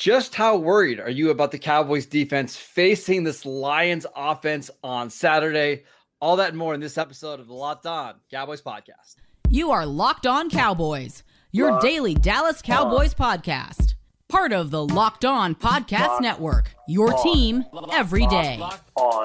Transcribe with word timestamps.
Just 0.00 0.34
how 0.34 0.56
worried 0.56 0.98
are 0.98 1.10
you 1.10 1.28
about 1.28 1.50
the 1.50 1.58
Cowboys 1.58 2.06
defense 2.06 2.56
facing 2.56 3.22
this 3.22 3.44
Lions 3.44 4.06
offense 4.16 4.70
on 4.82 5.10
Saturday? 5.10 5.84
All 6.22 6.36
that 6.36 6.48
and 6.48 6.56
more 6.56 6.72
in 6.72 6.80
this 6.80 6.96
episode 6.96 7.38
of 7.38 7.48
the 7.48 7.52
Locked 7.52 7.84
On 7.84 8.14
Cowboys 8.30 8.62
podcast. 8.62 9.16
You 9.50 9.72
are 9.72 9.84
Locked 9.84 10.26
On 10.26 10.48
Cowboys, 10.48 11.22
your 11.52 11.72
Locked 11.72 11.82
daily 11.82 12.14
Dallas 12.14 12.62
Cowboys 12.62 13.14
on. 13.18 13.40
podcast. 13.40 13.92
Part 14.26 14.54
of 14.54 14.70
the 14.70 14.82
Locked 14.86 15.26
On 15.26 15.54
Podcast 15.54 16.08
Locked 16.08 16.22
Network. 16.22 16.74
Your 16.88 17.14
on. 17.14 17.22
team 17.22 17.64
every 17.92 18.26
day. 18.28 18.56
Locked 18.56 18.90
on. 18.96 19.24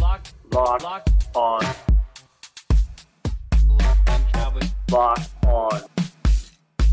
Locked, 0.00 0.32
Locked, 0.50 0.82
Locked 0.82 1.10
on. 1.36 1.62
Locked 3.68 4.08
on 4.10 4.24
Cowboys. 4.32 4.70
Locked 4.90 5.44
on 5.46 5.82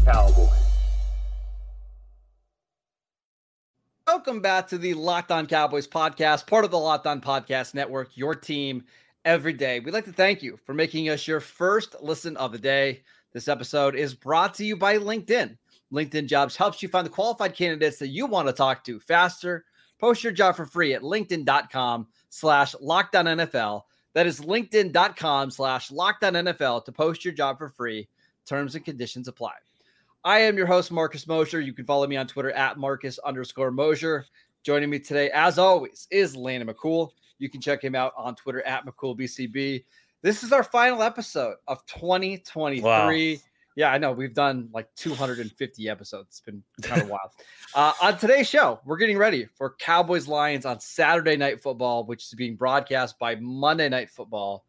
Cowboys. 0.05 0.64
Welcome 4.15 4.39
back 4.39 4.69
to 4.69 4.77
the 4.77 4.93
Locked 4.93 5.29
On 5.29 5.45
Cowboys 5.45 5.89
podcast, 5.89 6.47
part 6.47 6.63
of 6.63 6.71
the 6.71 6.79
Locked 6.79 7.05
On 7.05 7.19
Podcast 7.19 7.73
Network, 7.73 8.15
your 8.15 8.33
team 8.33 8.85
every 9.25 9.51
day. 9.51 9.81
We'd 9.81 9.93
like 9.93 10.05
to 10.05 10.13
thank 10.13 10.41
you 10.41 10.57
for 10.65 10.73
making 10.73 11.09
us 11.09 11.27
your 11.27 11.41
first 11.41 11.97
listen 12.01 12.37
of 12.37 12.53
the 12.53 12.57
day. 12.57 13.03
This 13.33 13.49
episode 13.49 13.93
is 13.93 14.13
brought 14.13 14.53
to 14.53 14.65
you 14.65 14.77
by 14.77 14.97
LinkedIn. 14.99 15.57
LinkedIn 15.91 16.27
Jobs 16.27 16.55
helps 16.55 16.81
you 16.81 16.87
find 16.87 17.05
the 17.05 17.11
qualified 17.11 17.55
candidates 17.55 17.99
that 17.99 18.07
you 18.07 18.25
want 18.25 18.47
to 18.47 18.53
talk 18.53 18.85
to 18.85 19.01
faster. 19.01 19.65
Post 19.99 20.23
your 20.23 20.31
job 20.31 20.55
for 20.55 20.65
free 20.65 20.93
at 20.93 21.01
linkedin.com 21.01 22.07
slash 22.29 22.73
lockdown 22.75 23.81
That 24.13 24.27
is 24.27 24.39
linkedin.com 24.39 25.51
slash 25.51 25.89
lockdown 25.89 26.85
to 26.85 26.91
post 26.93 27.25
your 27.25 27.33
job 27.33 27.57
for 27.57 27.67
free. 27.67 28.07
Terms 28.45 28.75
and 28.75 28.85
conditions 28.85 29.27
apply. 29.27 29.55
I 30.25 30.39
am 30.39 30.57
your 30.57 30.65
host, 30.65 30.91
Marcus 30.91 31.27
Mosher. 31.27 31.61
You 31.61 31.71
can 31.71 31.85
follow 31.85 32.07
me 32.07 32.17
on 32.17 32.25
Twitter 32.25 32.51
at 32.53 32.79
Marcus 32.79 33.19
underscore 33.19 33.69
Mosher. 33.69 34.25
Joining 34.63 34.89
me 34.89 34.97
today, 34.97 35.29
as 35.29 35.59
always, 35.59 36.07
is 36.09 36.35
Landon 36.35 36.67
McCool. 36.67 37.11
You 37.37 37.47
can 37.47 37.61
check 37.61 37.83
him 37.83 37.93
out 37.93 38.11
on 38.17 38.33
Twitter 38.33 38.63
at 38.63 38.87
McCoolBCB. 38.87 39.85
This 40.23 40.41
is 40.43 40.51
our 40.51 40.63
final 40.63 41.03
episode 41.03 41.57
of 41.67 41.85
2023. 41.85 42.81
Wow. 42.81 43.41
Yeah, 43.75 43.91
I 43.91 43.99
know. 43.99 44.13
We've 44.13 44.33
done 44.33 44.69
like 44.73 44.87
250 44.95 45.87
episodes. 45.87 46.27
It's 46.29 46.39
been 46.39 46.63
kind 46.81 47.03
of 47.03 47.09
wild. 47.09 47.29
Uh, 47.75 47.91
on 48.01 48.17
today's 48.17 48.47
show, 48.47 48.79
we're 48.85 48.95
getting 48.95 49.17
ready 49.17 49.45
for 49.53 49.75
Cowboys 49.79 50.29
Lions 50.29 50.65
on 50.65 50.79
Saturday 50.79 51.35
Night 51.35 51.61
Football, 51.61 52.05
which 52.05 52.23
is 52.23 52.33
being 52.35 52.55
broadcast 52.55 53.19
by 53.19 53.35
Monday 53.35 53.89
Night 53.89 54.09
Football. 54.09 54.63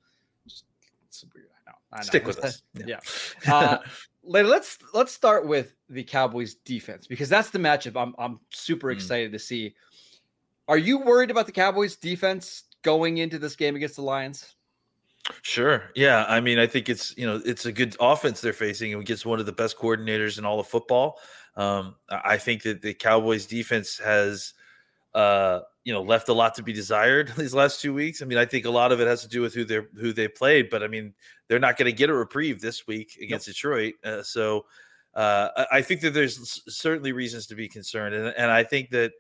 Just, 0.49 0.65
it's 1.07 1.25
weird. 1.33 1.47
I 1.47 1.71
know. 1.71 1.77
I 1.93 1.97
know. 1.99 2.03
Stick 2.03 2.27
with 2.27 2.39
us. 2.45 2.63
yeah. 2.75 2.99
yeah. 3.47 3.55
Uh, 3.55 3.79
let's 4.27 4.79
let's 4.93 5.13
start 5.13 5.47
with 5.47 5.75
the 5.89 6.03
Cowboys 6.03 6.55
defense 6.55 7.07
because 7.07 7.29
that's 7.29 7.51
the 7.51 7.59
matchup 7.59 8.01
I'm 8.01 8.15
I'm 8.19 8.41
super 8.51 8.91
hmm. 8.91 8.97
excited 8.97 9.31
mm. 9.31 9.35
to 9.35 9.39
see. 9.39 9.75
Are 10.69 10.79
you 10.79 10.99
worried 10.99 11.31
about 11.31 11.47
the 11.47 11.53
Cowboys 11.53 11.97
defense 11.97 12.65
going 12.83 13.19
into 13.19 13.39
this 13.39 13.55
game 13.55 13.77
against 13.77 13.97
the 13.97 14.03
Lions? 14.03 14.57
Sure. 15.43 15.85
Yeah. 15.95 16.25
I 16.29 16.41
mean, 16.41 16.59
I 16.59 16.67
think 16.67 16.89
it's 16.89 17.17
you 17.17 17.27
know 17.27 17.41
it's 17.45 17.67
a 17.67 17.73
good 17.73 17.97
offense 18.01 18.41
they're 18.41 18.53
facing, 18.53 18.95
and 18.95 19.05
gets 19.05 19.27
one 19.27 19.41
of 19.41 19.47
the 19.47 19.53
best 19.53 19.79
coordinators 19.79 20.39
in 20.39 20.45
all 20.45 20.61
of 20.61 20.67
football. 20.67 21.19
Um, 21.57 21.97
I 22.11 22.37
think 22.37 22.63
that 22.63 22.83
the 22.83 22.95
Cowboys 22.95 23.47
defense 23.47 23.99
has 23.99 24.55
uh, 25.17 25.63
you 25.85 25.93
know 25.93 26.03
left 26.03 26.29
a 26.29 26.33
lot 26.33 26.55
to 26.55 26.63
be 26.63 26.73
desired 26.73 27.33
these 27.39 27.55
last 27.55 27.81
two 27.81 27.95
weeks. 27.95 28.23
I 28.23 28.27
mean, 28.27 28.39
I 28.39 28.45
think 28.45 28.67
a 28.67 28.71
lot 28.71 28.93
of 28.93 29.01
it 29.01 29.09
has 29.09 29.23
to 29.23 29.29
do 29.29 29.41
with 29.41 29.55
who 29.55 29.65
they're 29.65 29.89
who 29.99 30.13
they 30.13 30.29
played, 30.29 30.69
but 30.71 30.83
I 30.83 30.89
mean, 30.89 31.15
they're 31.49 31.59
not 31.59 31.77
going 31.77 31.91
to 31.91 31.97
get 31.97 32.11
a 32.11 32.15
reprieve 32.15 32.61
this 32.61 32.87
week 32.87 33.19
against 33.21 33.49
nope. 33.49 33.55
Detroit. 33.55 33.95
Uh, 34.05 34.23
so 34.23 34.67
uh, 35.15 35.65
I 35.73 35.81
think 35.81 36.03
that 36.03 36.13
there's 36.13 36.63
certainly 36.69 37.13
reasons 37.13 37.47
to 37.47 37.55
be 37.55 37.67
concerned, 37.67 38.15
and, 38.15 38.35
and 38.37 38.51
I 38.51 38.63
think 38.63 38.91
that 38.91 39.13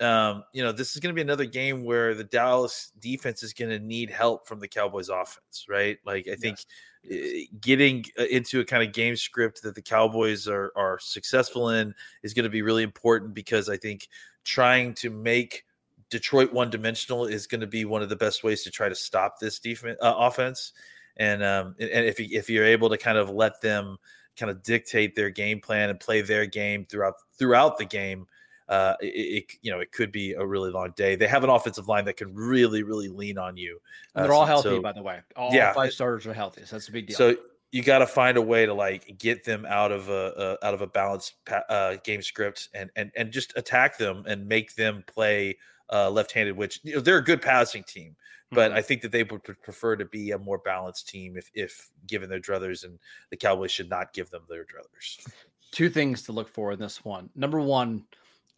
um, 0.00 0.42
you 0.52 0.64
know 0.64 0.72
this 0.72 0.94
is 0.94 1.00
going 1.00 1.14
to 1.14 1.14
be 1.14 1.22
another 1.22 1.46
game 1.46 1.84
where 1.84 2.14
the 2.14 2.24
Dallas 2.24 2.90
defense 2.98 3.44
is 3.44 3.52
going 3.52 3.70
to 3.70 3.78
need 3.78 4.10
help 4.10 4.48
from 4.48 4.58
the 4.58 4.68
Cowboys 4.68 5.08
offense, 5.08 5.66
right? 5.68 5.96
Like 6.04 6.26
I 6.28 6.34
think. 6.34 6.58
Yes 6.58 6.66
eh, 7.08 7.44
getting 7.60 8.04
uh, 8.18 8.24
into 8.24 8.58
a 8.58 8.64
kind 8.64 8.82
of 8.82 8.92
game 8.92 9.14
script 9.14 9.62
that 9.62 9.76
the 9.76 9.80
Cowboys 9.80 10.48
are 10.48 10.72
are 10.74 10.98
successful 11.00 11.70
in 11.70 11.94
is 12.24 12.34
going 12.34 12.42
to 12.42 12.50
be 12.50 12.60
really 12.60 12.82
important 12.82 13.34
because 13.34 13.68
I 13.68 13.76
think 13.76 14.08
trying 14.48 14.94
to 14.94 15.10
make 15.10 15.64
Detroit 16.10 16.52
one 16.52 16.70
dimensional 16.70 17.26
is 17.26 17.46
going 17.46 17.60
to 17.60 17.66
be 17.66 17.84
one 17.84 18.02
of 18.02 18.08
the 18.08 18.16
best 18.16 18.42
ways 18.42 18.62
to 18.64 18.70
try 18.70 18.88
to 18.88 18.94
stop 18.94 19.38
this 19.38 19.58
defense 19.58 19.98
uh, 20.00 20.14
offense. 20.16 20.72
And 21.18 21.42
um, 21.42 21.74
and 21.78 22.06
if 22.06 22.18
if 22.18 22.48
you're 22.48 22.64
able 22.64 22.88
to 22.90 22.96
kind 22.96 23.18
of 23.18 23.30
let 23.30 23.60
them 23.60 23.98
kind 24.36 24.50
of 24.50 24.62
dictate 24.62 25.14
their 25.14 25.30
game 25.30 25.60
plan 25.60 25.90
and 25.90 26.00
play 26.00 26.22
their 26.22 26.46
game 26.46 26.86
throughout 26.88 27.14
throughout 27.38 27.76
the 27.76 27.84
game, 27.84 28.26
uh, 28.68 28.94
it, 29.00 29.06
it, 29.06 29.52
you 29.60 29.70
know 29.70 29.80
it 29.80 29.92
could 29.92 30.12
be 30.12 30.32
a 30.32 30.46
really 30.46 30.70
long 30.70 30.92
day. 30.96 31.16
They 31.16 31.26
have 31.26 31.44
an 31.44 31.50
offensive 31.50 31.88
line 31.88 32.04
that 32.06 32.16
can 32.16 32.34
really 32.34 32.84
really 32.84 33.08
lean 33.08 33.36
on 33.36 33.56
you. 33.56 33.80
And 34.14 34.24
they're 34.24 34.32
uh, 34.32 34.36
all 34.36 34.46
healthy, 34.46 34.70
so, 34.70 34.80
by 34.80 34.92
the 34.92 35.02
way. 35.02 35.20
All 35.36 35.52
yeah, 35.52 35.72
five 35.74 35.92
starters 35.92 36.26
are 36.26 36.34
healthy, 36.34 36.62
so 36.64 36.76
that's 36.76 36.88
a 36.88 36.92
big 36.92 37.08
deal. 37.08 37.16
So 37.16 37.36
you 37.70 37.82
got 37.82 37.98
to 37.98 38.06
find 38.06 38.36
a 38.36 38.42
way 38.42 38.66
to 38.66 38.72
like 38.72 39.18
get 39.18 39.44
them 39.44 39.66
out 39.66 39.92
of 39.92 40.08
a, 40.08 40.56
a 40.62 40.66
out 40.66 40.74
of 40.74 40.80
a 40.80 40.86
balanced 40.86 41.34
uh, 41.68 41.96
game 42.04 42.22
script 42.22 42.68
and 42.74 42.90
and 42.96 43.10
and 43.16 43.30
just 43.30 43.52
attack 43.56 43.98
them 43.98 44.24
and 44.26 44.46
make 44.46 44.74
them 44.74 45.04
play 45.06 45.56
uh, 45.90 46.10
left-handed, 46.10 46.56
which 46.56 46.80
you 46.82 46.94
know 46.94 47.00
they're 47.00 47.18
a 47.18 47.24
good 47.24 47.42
passing 47.42 47.82
team, 47.82 48.16
but 48.50 48.70
mm-hmm. 48.70 48.78
I 48.78 48.82
think 48.82 49.02
that 49.02 49.12
they 49.12 49.22
would 49.22 49.42
prefer 49.42 49.96
to 49.96 50.04
be 50.04 50.30
a 50.30 50.38
more 50.38 50.58
balanced 50.58 51.08
team 51.08 51.36
if 51.36 51.50
if 51.54 51.90
given 52.06 52.28
their 52.28 52.40
druthers, 52.40 52.84
and 52.84 52.98
the 53.30 53.36
Cowboys 53.36 53.70
should 53.70 53.90
not 53.90 54.12
give 54.12 54.30
them 54.30 54.42
their 54.48 54.64
druthers. 54.64 55.26
Two 55.70 55.90
things 55.90 56.22
to 56.22 56.32
look 56.32 56.48
for 56.48 56.72
in 56.72 56.78
this 56.78 57.04
one. 57.04 57.28
Number 57.34 57.60
one, 57.60 58.04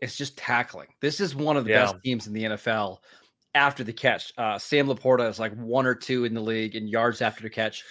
it's 0.00 0.16
just 0.16 0.36
tackling. 0.36 0.88
This 1.00 1.20
is 1.20 1.34
one 1.34 1.56
of 1.56 1.64
the 1.64 1.70
yeah. 1.70 1.84
best 1.84 1.96
teams 2.04 2.26
in 2.28 2.32
the 2.32 2.44
NFL 2.44 2.98
after 3.54 3.82
the 3.82 3.92
catch. 3.92 4.32
Uh, 4.38 4.58
Sam 4.58 4.86
LaPorta 4.86 5.28
is 5.28 5.40
like 5.40 5.52
one 5.56 5.86
or 5.86 5.94
two 5.94 6.24
in 6.24 6.34
the 6.34 6.40
league 6.40 6.76
in 6.76 6.86
yards 6.86 7.20
after 7.20 7.42
the 7.42 7.50
catch 7.50 7.84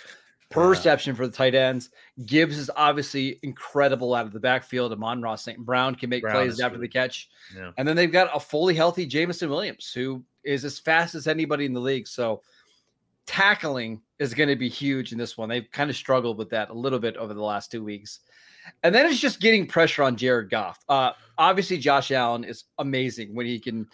per 0.49 0.63
yeah. 0.63 0.69
reception 0.69 1.15
for 1.15 1.27
the 1.27 1.33
tight 1.33 1.55
ends. 1.55 1.89
Gibbs 2.25 2.57
is 2.57 2.71
obviously 2.75 3.39
incredible 3.43 4.13
out 4.13 4.25
of 4.25 4.33
the 4.33 4.39
backfield. 4.39 4.91
Amon-Ra 4.91 5.35
St. 5.35 5.59
Brown 5.59 5.95
can 5.95 6.09
make 6.09 6.23
Brown 6.23 6.35
plays 6.35 6.59
after 6.59 6.77
good. 6.77 6.85
the 6.85 6.87
catch. 6.87 7.29
Yeah. 7.55 7.71
And 7.77 7.87
then 7.87 7.95
they've 7.95 8.11
got 8.11 8.35
a 8.35 8.39
fully 8.39 8.73
healthy 8.73 9.05
Jameson 9.05 9.49
Williams, 9.49 9.91
who 9.93 10.23
is 10.43 10.65
as 10.65 10.79
fast 10.79 11.15
as 11.15 11.27
anybody 11.27 11.65
in 11.65 11.73
the 11.73 11.79
league. 11.79 12.07
So 12.07 12.41
tackling 13.27 14.01
is 14.17 14.33
going 14.33 14.49
to 14.49 14.55
be 14.55 14.69
huge 14.69 15.11
in 15.11 15.17
this 15.17 15.37
one. 15.37 15.49
They've 15.49 15.69
kind 15.71 15.89
of 15.89 15.95
struggled 15.95 16.37
with 16.37 16.49
that 16.49 16.71
a 16.71 16.73
little 16.73 16.99
bit 16.99 17.16
over 17.17 17.33
the 17.33 17.43
last 17.43 17.71
two 17.71 17.83
weeks. 17.83 18.21
And 18.83 18.93
then 18.93 19.05
it's 19.05 19.19
just 19.19 19.39
getting 19.39 19.67
pressure 19.67 20.03
on 20.03 20.16
Jared 20.16 20.49
Goff. 20.49 20.79
Uh, 20.89 21.11
obviously, 21.37 21.77
Josh 21.77 22.11
Allen 22.11 22.43
is 22.43 22.66
amazing 22.79 23.35
when 23.35 23.45
he 23.45 23.59
can 23.59 23.87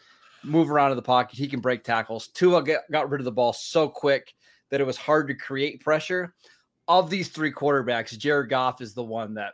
move 0.43 0.71
around 0.71 0.91
in 0.91 0.95
the 0.95 1.01
pocket. 1.01 1.37
He 1.37 1.47
can 1.47 1.59
break 1.59 1.83
tackles. 1.83 2.27
Tua 2.29 2.63
get, 2.63 2.89
got 2.91 3.09
rid 3.09 3.21
of 3.21 3.25
the 3.25 3.31
ball 3.31 3.53
so 3.53 3.89
quick 3.89 4.33
that 4.75 4.81
it 4.81 4.85
was 4.85 4.97
hard 4.97 5.25
to 5.25 5.33
create 5.33 5.79
pressure. 5.79 6.35
Of 6.89 7.09
these 7.09 7.29
three 7.29 7.53
quarterbacks, 7.53 8.17
Jared 8.17 8.49
Goff 8.49 8.81
is 8.81 8.93
the 8.93 9.01
one 9.01 9.33
that 9.35 9.53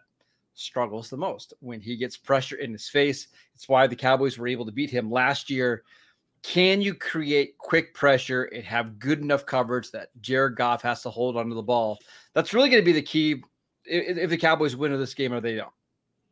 struggles 0.55 1.11
the 1.11 1.17
most 1.17 1.53
when 1.59 1.79
he 1.79 1.95
gets 1.95 2.17
pressure 2.17 2.55
in 2.55 2.71
his 2.71 2.89
face. 2.89 3.27
It's 3.53 3.69
why 3.69 3.85
the 3.85 3.95
Cowboys 3.95 4.39
were 4.39 4.47
able 4.47 4.65
to 4.65 4.71
beat 4.71 4.89
him 4.89 5.11
last 5.11 5.51
year. 5.51 5.83
Can 6.41 6.81
you 6.81 6.95
create 6.95 7.55
quick 7.59 7.93
pressure 7.93 8.45
and 8.45 8.63
have 8.63 8.97
good 8.97 9.21
enough 9.21 9.45
coverage 9.45 9.91
that 9.91 10.09
Jared 10.21 10.55
Goff 10.55 10.81
has 10.81 11.03
to 11.03 11.11
hold 11.11 11.37
onto 11.37 11.53
the 11.53 11.61
ball? 11.61 11.99
That's 12.33 12.55
really 12.55 12.69
going 12.69 12.81
to 12.81 12.85
be 12.85 12.91
the 12.91 13.03
key 13.03 13.43
if 13.85 14.31
the 14.31 14.37
Cowboys 14.37 14.75
win 14.75 14.91
this 14.97 15.13
game 15.13 15.33
or 15.33 15.39
they 15.39 15.55
don't. 15.55 15.69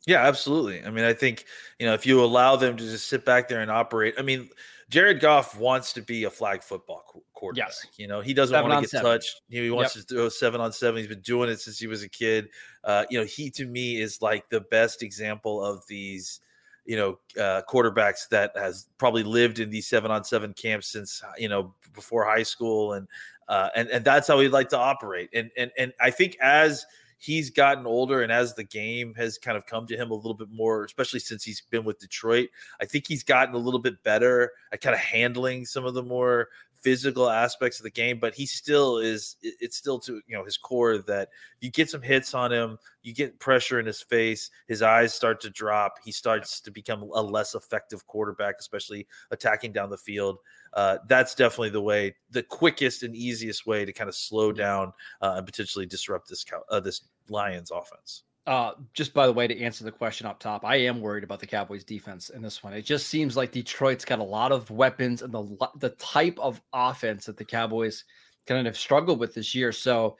Yeah, 0.07 0.25
absolutely. 0.25 0.83
I 0.83 0.89
mean, 0.89 1.05
I 1.05 1.13
think, 1.13 1.45
you 1.77 1.85
know, 1.85 1.93
if 1.93 2.07
you 2.07 2.23
allow 2.23 2.55
them 2.55 2.75
to 2.75 2.83
just 2.83 3.07
sit 3.07 3.23
back 3.23 3.47
there 3.47 3.61
and 3.61 3.69
operate, 3.69 4.15
I 4.17 4.23
mean, 4.23 4.49
Jared 4.89 5.19
Goff 5.19 5.55
wants 5.59 5.93
to 5.93 6.01
be 6.01 6.23
a 6.23 6.29
flag 6.31 6.63
football 6.63 7.03
quarterback. 7.39 7.69
Yes. 7.69 7.87
You 7.97 8.07
know, 8.07 8.21
he 8.21 8.33
doesn't 8.33 8.53
want 8.61 8.73
to 8.73 8.81
get 8.81 8.89
seven. 8.89 9.05
touched. 9.05 9.41
He 9.49 9.69
wants 9.71 9.95
yep. 9.95 10.05
to 10.05 10.13
throw 10.13 10.29
seven 10.29 10.59
on 10.59 10.73
seven. 10.73 10.97
He's 10.97 11.07
been 11.07 11.21
doing 11.21 11.49
it 11.49 11.59
since 11.59 11.79
he 11.79 11.87
was 11.87 12.03
a 12.03 12.09
kid. 12.09 12.49
Uh, 12.83 13.05
you 13.09 13.17
know, 13.17 13.25
he 13.25 13.49
to 13.51 13.65
me 13.65 14.01
is 14.01 14.21
like 14.21 14.49
the 14.49 14.61
best 14.61 15.01
example 15.01 15.63
of 15.63 15.85
these, 15.87 16.41
you 16.85 16.97
know, 16.97 17.19
uh, 17.41 17.61
quarterbacks 17.69 18.27
that 18.29 18.51
has 18.55 18.87
probably 18.97 19.23
lived 19.23 19.59
in 19.59 19.69
these 19.69 19.87
seven 19.87 20.11
on 20.11 20.23
seven 20.23 20.53
camps 20.53 20.87
since 20.87 21.21
you 21.37 21.47
know 21.47 21.73
before 21.93 22.25
high 22.25 22.43
school, 22.43 22.93
and 22.93 23.07
uh, 23.47 23.69
and 23.75 23.87
and 23.89 24.03
that's 24.03 24.27
how 24.27 24.39
he'd 24.39 24.49
like 24.49 24.69
to 24.69 24.77
operate. 24.77 25.29
And 25.33 25.49
and 25.57 25.71
and 25.77 25.93
I 26.01 26.11
think 26.11 26.37
as 26.41 26.85
he's 27.19 27.49
gotten 27.49 27.85
older 27.85 28.21
and 28.21 28.31
as 28.31 28.55
the 28.55 28.63
game 28.63 29.13
has 29.13 29.37
kind 29.37 29.57
of 29.57 29.65
come 29.65 29.85
to 29.85 29.95
him 29.95 30.09
a 30.09 30.15
little 30.15 30.33
bit 30.33 30.49
more 30.51 30.85
especially 30.85 31.19
since 31.19 31.43
he's 31.43 31.61
been 31.69 31.83
with 31.83 31.99
detroit 31.99 32.49
i 32.79 32.85
think 32.85 33.05
he's 33.07 33.23
gotten 33.23 33.53
a 33.53 33.57
little 33.57 33.79
bit 33.79 34.01
better 34.03 34.51
at 34.71 34.81
kind 34.81 34.95
of 34.95 35.01
handling 35.01 35.65
some 35.65 35.85
of 35.85 35.93
the 35.93 36.01
more 36.01 36.47
physical 36.81 37.29
aspects 37.29 37.79
of 37.79 37.83
the 37.83 37.89
game, 37.89 38.19
but 38.19 38.33
he 38.33 38.45
still 38.45 38.97
is. 38.97 39.35
It's 39.41 39.77
still 39.77 39.99
to 39.99 40.21
you 40.27 40.37
know 40.37 40.43
his 40.43 40.57
core 40.57 40.97
that 40.99 41.29
you 41.61 41.71
get 41.71 41.89
some 41.89 42.01
hits 42.01 42.33
on 42.33 42.51
him, 42.51 42.77
you 43.03 43.13
get 43.13 43.39
pressure 43.39 43.79
in 43.79 43.85
his 43.85 44.01
face, 44.01 44.49
his 44.67 44.81
eyes 44.81 45.13
start 45.13 45.41
to 45.41 45.49
drop, 45.49 45.95
he 46.03 46.11
starts 46.11 46.61
to 46.61 46.71
become 46.71 47.03
a 47.03 47.21
less 47.21 47.55
effective 47.55 48.05
quarterback, 48.07 48.55
especially 48.59 49.07
attacking 49.31 49.71
down 49.71 49.89
the 49.89 49.97
field. 49.97 50.37
Uh, 50.73 50.97
that's 51.07 51.33
definitely 51.35 51.69
the 51.69 51.81
way, 51.81 52.15
the 52.29 52.43
quickest 52.43 53.03
and 53.03 53.15
easiest 53.15 53.65
way 53.65 53.85
to 53.85 53.93
kind 53.93 54.07
of 54.07 54.15
slow 54.15 54.51
down 54.51 54.93
uh, 55.21 55.33
and 55.37 55.45
potentially 55.45 55.85
disrupt 55.85 56.29
this 56.29 56.45
uh, 56.69 56.79
this 56.79 57.01
Lions 57.29 57.71
offense. 57.71 58.23
Uh, 58.47 58.71
just 58.93 59.13
by 59.13 59.27
the 59.27 59.33
way, 59.33 59.47
to 59.47 59.59
answer 59.61 59.83
the 59.83 59.91
question 59.91 60.25
up 60.25 60.39
top, 60.39 60.65
I 60.65 60.77
am 60.77 61.01
worried 61.01 61.23
about 61.23 61.39
the 61.39 61.45
Cowboys' 61.45 61.83
defense 61.83 62.29
in 62.29 62.41
this 62.41 62.63
one. 62.63 62.73
It 62.73 62.81
just 62.81 63.07
seems 63.07 63.37
like 63.37 63.51
Detroit's 63.51 64.05
got 64.05 64.19
a 64.19 64.23
lot 64.23 64.51
of 64.51 64.71
weapons 64.71 65.21
and 65.21 65.31
the 65.31 65.69
the 65.77 65.89
type 65.91 66.39
of 66.39 66.61
offense 66.73 67.25
that 67.25 67.37
the 67.37 67.45
Cowboys 67.45 68.05
kind 68.47 68.67
of 68.67 68.77
struggled 68.77 69.19
with 69.19 69.35
this 69.35 69.53
year. 69.53 69.71
So 69.71 70.17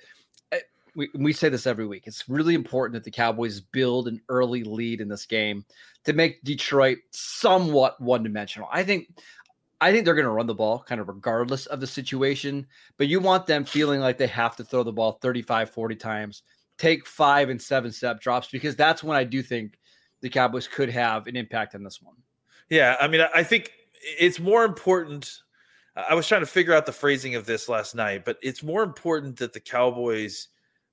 eh, 0.52 0.60
we, 0.96 1.10
we 1.16 1.34
say 1.34 1.50
this 1.50 1.66
every 1.66 1.88
week. 1.88 2.04
It's 2.06 2.30
really 2.30 2.54
important 2.54 2.94
that 2.94 3.04
the 3.04 3.12
Cowboys 3.12 3.60
build 3.60 4.08
an 4.08 4.22
early 4.30 4.64
lead 4.64 5.02
in 5.02 5.08
this 5.08 5.26
game 5.26 5.66
to 6.04 6.14
make 6.14 6.44
Detroit 6.44 7.00
somewhat 7.10 8.00
one 8.00 8.22
dimensional. 8.22 8.70
I 8.72 8.84
think 8.84 9.08
I 9.82 9.92
think 9.92 10.06
they're 10.06 10.14
going 10.14 10.26
to 10.26 10.32
run 10.32 10.48
the 10.48 10.54
ball 10.54 10.84
kind 10.88 11.00
of 11.00 11.08
regardless 11.08 11.66
of 11.68 11.80
the 11.80 11.88
situation, 11.88 12.68
but 12.98 13.08
you 13.08 13.20
want 13.20 13.48
them 13.48 13.64
feeling 13.64 14.02
like 14.02 14.18
they 14.18 14.28
have 14.28 14.56
to 14.58 14.64
throw 14.64 14.84
the 14.84 14.92
ball 14.92 15.14
35, 15.22 15.70
40 15.70 15.96
times, 15.96 16.44
take 16.80 17.06
five 17.06 17.50
and 17.50 17.62
seven 17.62 17.92
step 17.92 18.20
drops, 18.20 18.48
because 18.48 18.76
that's 18.76 19.04
when 19.04 19.16
I 19.16 19.24
do 19.24 19.44
think 19.44 19.78
the 20.22 20.30
Cowboys 20.30 20.68
could 20.68 20.90
have 20.90 21.28
an 21.28 21.36
impact 21.36 21.76
on 21.76 21.84
this 21.84 22.02
one. 22.02 22.16
Yeah. 22.70 22.98
I 23.00 23.08
mean, 23.08 23.22
I 23.36 23.44
think 23.44 23.72
it's 24.02 24.40
more 24.40 24.66
important. 24.66 25.42
I 25.96 26.16
was 26.16 26.28
trying 26.28 26.42
to 26.42 26.48
figure 26.48 26.74
out 26.74 26.86
the 26.86 26.92
phrasing 26.92 27.36
of 27.36 27.46
this 27.46 27.70
last 27.70 27.94
night, 27.94 28.26
but 28.26 28.38
it's 28.42 28.64
more 28.64 28.84
important 28.84 29.38
that 29.38 29.54
the 29.54 29.60
Cowboys 29.60 30.48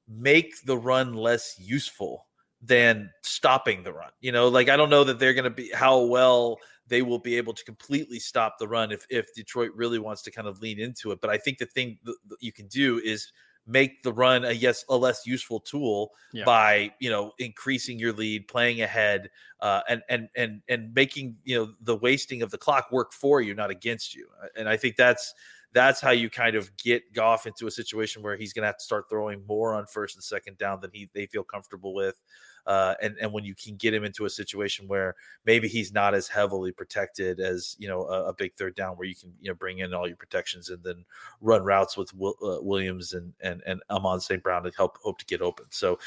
make 0.08 0.64
the 0.64 0.76
run 0.76 1.14
less 1.14 1.56
useful 1.58 2.26
than 2.62 3.10
stopping 3.22 3.82
the 3.82 3.92
run. 3.92 4.10
You 4.20 4.32
know, 4.32 4.48
like 4.48 4.68
I 4.68 4.76
don't 4.76 4.90
know 4.90 5.04
that 5.04 5.18
they're 5.18 5.34
going 5.34 5.44
to 5.44 5.50
be 5.50 5.70
how 5.72 6.00
well 6.00 6.58
they 6.88 7.02
will 7.02 7.18
be 7.18 7.36
able 7.36 7.52
to 7.52 7.64
completely 7.64 8.18
stop 8.18 8.58
the 8.58 8.66
run 8.66 8.90
if 8.90 9.06
if 9.10 9.34
Detroit 9.34 9.72
really 9.74 9.98
wants 9.98 10.22
to 10.22 10.30
kind 10.30 10.48
of 10.48 10.60
lean 10.60 10.80
into 10.80 11.10
it. 11.12 11.20
But 11.20 11.30
I 11.30 11.36
think 11.36 11.58
the 11.58 11.66
thing 11.66 11.98
that 12.04 12.16
you 12.40 12.52
can 12.52 12.66
do 12.68 13.00
is 13.04 13.30
make 13.66 14.02
the 14.02 14.12
run 14.12 14.44
a 14.44 14.52
yes 14.52 14.84
a 14.88 14.96
less 14.96 15.26
useful 15.26 15.60
tool 15.60 16.12
yeah. 16.32 16.44
by 16.44 16.92
you 17.00 17.10
know 17.10 17.32
increasing 17.38 17.98
your 17.98 18.12
lead 18.12 18.46
playing 18.48 18.80
ahead 18.82 19.28
uh, 19.60 19.80
and 19.88 20.02
and 20.08 20.28
and 20.36 20.62
and 20.68 20.94
making 20.94 21.36
you 21.44 21.56
know 21.56 21.72
the 21.80 21.96
wasting 21.96 22.42
of 22.42 22.50
the 22.50 22.58
clock 22.58 22.90
work 22.92 23.12
for 23.12 23.40
you 23.40 23.54
not 23.54 23.70
against 23.70 24.14
you 24.14 24.28
and 24.56 24.68
i 24.68 24.76
think 24.76 24.96
that's 24.96 25.34
that's 25.76 26.00
how 26.00 26.10
you 26.10 26.30
kind 26.30 26.56
of 26.56 26.74
get 26.78 27.12
Goff 27.12 27.46
into 27.46 27.66
a 27.66 27.70
situation 27.70 28.22
where 28.22 28.34
he's 28.34 28.54
going 28.54 28.62
to 28.62 28.66
have 28.66 28.78
to 28.78 28.84
start 28.84 29.10
throwing 29.10 29.44
more 29.46 29.74
on 29.74 29.84
first 29.86 30.16
and 30.16 30.24
second 30.24 30.56
down 30.56 30.80
than 30.80 30.90
he 30.90 31.10
they 31.12 31.26
feel 31.26 31.44
comfortable 31.44 31.94
with. 31.94 32.18
Uh, 32.66 32.94
and 33.00 33.16
and 33.20 33.32
when 33.32 33.44
you 33.44 33.54
can 33.54 33.76
get 33.76 33.94
him 33.94 34.04
into 34.04 34.24
a 34.24 34.30
situation 34.30 34.88
where 34.88 35.14
maybe 35.44 35.68
he's 35.68 35.92
not 35.92 36.14
as 36.14 36.26
heavily 36.26 36.72
protected 36.72 37.38
as 37.38 37.76
you 37.78 37.86
know 37.86 38.02
a, 38.02 38.30
a 38.30 38.34
big 38.34 38.54
third 38.56 38.74
down 38.74 38.96
where 38.96 39.06
you 39.06 39.14
can 39.14 39.32
you 39.40 39.48
know 39.48 39.54
bring 39.54 39.78
in 39.78 39.94
all 39.94 40.06
your 40.06 40.16
protections 40.16 40.68
and 40.70 40.82
then 40.82 41.04
run 41.40 41.62
routes 41.62 41.96
with 41.96 42.10
uh, 42.14 42.58
Williams 42.60 43.12
and 43.12 43.32
and 43.40 43.62
and 43.66 43.80
Amon 43.90 44.20
St. 44.20 44.42
Brown 44.42 44.64
to 44.64 44.72
help 44.76 44.98
hope 44.98 45.18
to 45.18 45.26
get 45.26 45.42
open. 45.42 45.66
So 45.70 45.98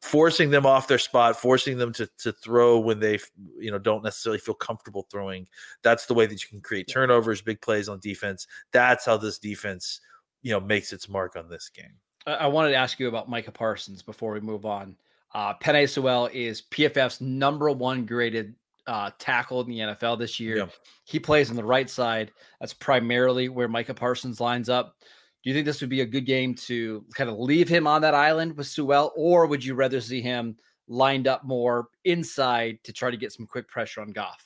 forcing 0.00 0.50
them 0.50 0.64
off 0.64 0.86
their 0.86 0.98
spot, 0.98 1.36
forcing 1.36 1.76
them 1.76 1.92
to 1.94 2.08
to 2.18 2.32
throw 2.32 2.78
when 2.78 3.00
they 3.00 3.18
you 3.58 3.70
know 3.70 3.78
don't 3.78 4.04
necessarily 4.04 4.38
feel 4.38 4.54
comfortable 4.54 5.06
throwing. 5.10 5.48
That's 5.82 6.06
the 6.06 6.14
way 6.14 6.26
that 6.26 6.42
you 6.42 6.48
can 6.48 6.60
create 6.60 6.88
turnovers, 6.88 7.42
big 7.42 7.60
plays 7.60 7.88
on 7.88 7.98
defense. 8.00 8.46
That's 8.72 9.06
how 9.06 9.16
this 9.16 9.38
defense 9.38 10.00
you 10.42 10.52
know 10.52 10.60
makes 10.60 10.92
its 10.92 11.08
mark 11.08 11.36
on 11.36 11.48
this 11.48 11.68
game. 11.68 11.94
I 12.26 12.46
wanted 12.46 12.70
to 12.70 12.76
ask 12.76 13.00
you 13.00 13.08
about 13.08 13.28
Micah 13.28 13.50
Parsons 13.50 14.02
before 14.02 14.32
we 14.32 14.40
move 14.40 14.66
on. 14.66 14.96
Uh, 15.32 15.54
Penei 15.54 15.88
Sewell 15.88 16.28
is 16.32 16.62
PFF's 16.62 17.20
number 17.20 17.70
one 17.70 18.04
graded 18.04 18.54
uh, 18.86 19.10
tackle 19.18 19.60
in 19.60 19.68
the 19.68 19.78
NFL 19.78 20.18
this 20.18 20.40
year. 20.40 20.58
Yeah. 20.58 20.66
He 21.04 21.20
plays 21.20 21.50
on 21.50 21.56
the 21.56 21.64
right 21.64 21.88
side. 21.88 22.32
That's 22.60 22.74
primarily 22.74 23.48
where 23.48 23.68
Micah 23.68 23.94
Parsons 23.94 24.40
lines 24.40 24.68
up. 24.68 24.96
Do 25.42 25.48
you 25.48 25.54
think 25.54 25.64
this 25.64 25.80
would 25.80 25.90
be 25.90 26.02
a 26.02 26.06
good 26.06 26.26
game 26.26 26.54
to 26.66 27.04
kind 27.14 27.30
of 27.30 27.38
leave 27.38 27.68
him 27.68 27.86
on 27.86 28.02
that 28.02 28.14
island 28.14 28.56
with 28.56 28.66
Sewell, 28.66 29.12
or 29.16 29.46
would 29.46 29.64
you 29.64 29.74
rather 29.74 30.00
see 30.00 30.20
him 30.20 30.56
lined 30.88 31.28
up 31.28 31.44
more 31.44 31.88
inside 32.04 32.78
to 32.84 32.92
try 32.92 33.10
to 33.10 33.16
get 33.16 33.32
some 33.32 33.46
quick 33.46 33.68
pressure 33.68 34.02
on 34.02 34.10
Goff? 34.10 34.44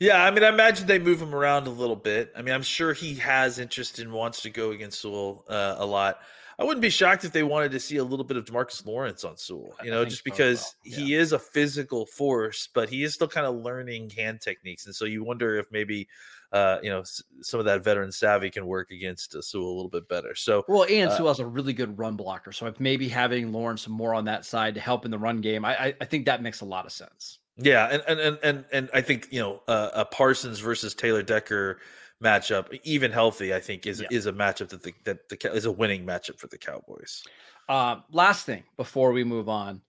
Yeah, 0.00 0.22
I 0.22 0.30
mean, 0.30 0.42
I 0.42 0.48
imagine 0.48 0.86
they 0.86 0.98
move 0.98 1.22
him 1.22 1.34
around 1.34 1.66
a 1.66 1.70
little 1.70 1.96
bit. 1.96 2.32
I 2.36 2.42
mean, 2.42 2.52
I'm 2.52 2.62
sure 2.62 2.92
he 2.92 3.14
has 3.14 3.58
interest 3.58 4.00
and 4.00 4.12
wants 4.12 4.42
to 4.42 4.50
go 4.50 4.72
against 4.72 5.00
Sewell 5.00 5.44
uh, 5.48 5.76
a 5.78 5.86
lot. 5.86 6.18
I 6.58 6.64
wouldn't 6.64 6.82
be 6.82 6.90
shocked 6.90 7.24
if 7.24 7.32
they 7.32 7.42
wanted 7.42 7.72
to 7.72 7.80
see 7.80 7.96
a 7.96 8.04
little 8.04 8.24
bit 8.24 8.36
of 8.36 8.44
Demarcus 8.44 8.84
Lawrence 8.84 9.24
on 9.24 9.36
Sewell, 9.36 9.74
you 9.82 9.90
know, 9.90 10.04
just 10.04 10.24
because 10.24 10.60
so 10.60 10.66
well. 10.84 10.98
yeah. 10.98 11.04
he 11.04 11.14
is 11.14 11.32
a 11.32 11.38
physical 11.38 12.06
force, 12.06 12.68
but 12.72 12.88
he 12.88 13.02
is 13.04 13.14
still 13.14 13.28
kind 13.28 13.46
of 13.46 13.56
learning 13.56 14.10
hand 14.10 14.40
techniques. 14.40 14.86
And 14.86 14.94
so 14.94 15.04
you 15.04 15.24
wonder 15.24 15.56
if 15.58 15.66
maybe, 15.72 16.08
uh, 16.52 16.78
you 16.82 16.90
know, 16.90 17.02
some 17.40 17.58
of 17.58 17.66
that 17.66 17.82
veteran 17.82 18.12
savvy 18.12 18.50
can 18.50 18.66
work 18.66 18.90
against 18.90 19.34
uh, 19.34 19.40
Sewell 19.40 19.68
a 19.68 19.74
little 19.74 19.88
bit 19.88 20.08
better. 20.08 20.34
So, 20.34 20.64
well, 20.68 20.84
and 20.90 21.10
uh, 21.10 21.16
Sewell's 21.16 21.40
a 21.40 21.46
really 21.46 21.72
good 21.72 21.98
run 21.98 22.16
blocker. 22.16 22.52
So 22.52 22.66
if 22.66 22.78
maybe 22.78 23.08
having 23.08 23.52
Lawrence 23.52 23.88
more 23.88 24.14
on 24.14 24.26
that 24.26 24.44
side 24.44 24.74
to 24.74 24.80
help 24.80 25.04
in 25.04 25.10
the 25.10 25.18
run 25.18 25.40
game, 25.40 25.64
I, 25.64 25.76
I, 25.76 25.94
I 26.00 26.04
think 26.04 26.26
that 26.26 26.42
makes 26.42 26.60
a 26.60 26.66
lot 26.66 26.84
of 26.84 26.92
sense. 26.92 27.38
Yeah. 27.56 27.88
And, 27.90 28.02
and, 28.06 28.20
and, 28.20 28.38
and, 28.42 28.64
and 28.72 28.90
I 28.92 29.00
think, 29.00 29.28
you 29.30 29.40
know, 29.40 29.62
uh, 29.68 29.90
a 29.94 30.04
Parsons 30.04 30.58
versus 30.58 30.94
Taylor 30.94 31.22
Decker 31.22 31.80
matchup, 32.22 32.78
even 32.84 33.10
healthy, 33.10 33.54
I 33.54 33.60
think 33.60 33.86
is 33.86 34.00
yeah. 34.00 34.08
is 34.10 34.26
a 34.26 34.32
matchup 34.32 34.68
that 34.68 34.82
the 34.82 34.94
that 35.04 35.28
the 35.28 35.52
is 35.52 35.64
a 35.64 35.72
winning 35.72 36.06
matchup 36.06 36.38
for 36.38 36.46
the 36.46 36.58
Cowboys. 36.58 37.22
Uh, 37.68 37.96
last 38.10 38.46
thing 38.46 38.64
before 38.76 39.12
we 39.12 39.24
move 39.24 39.48
on, 39.48 39.80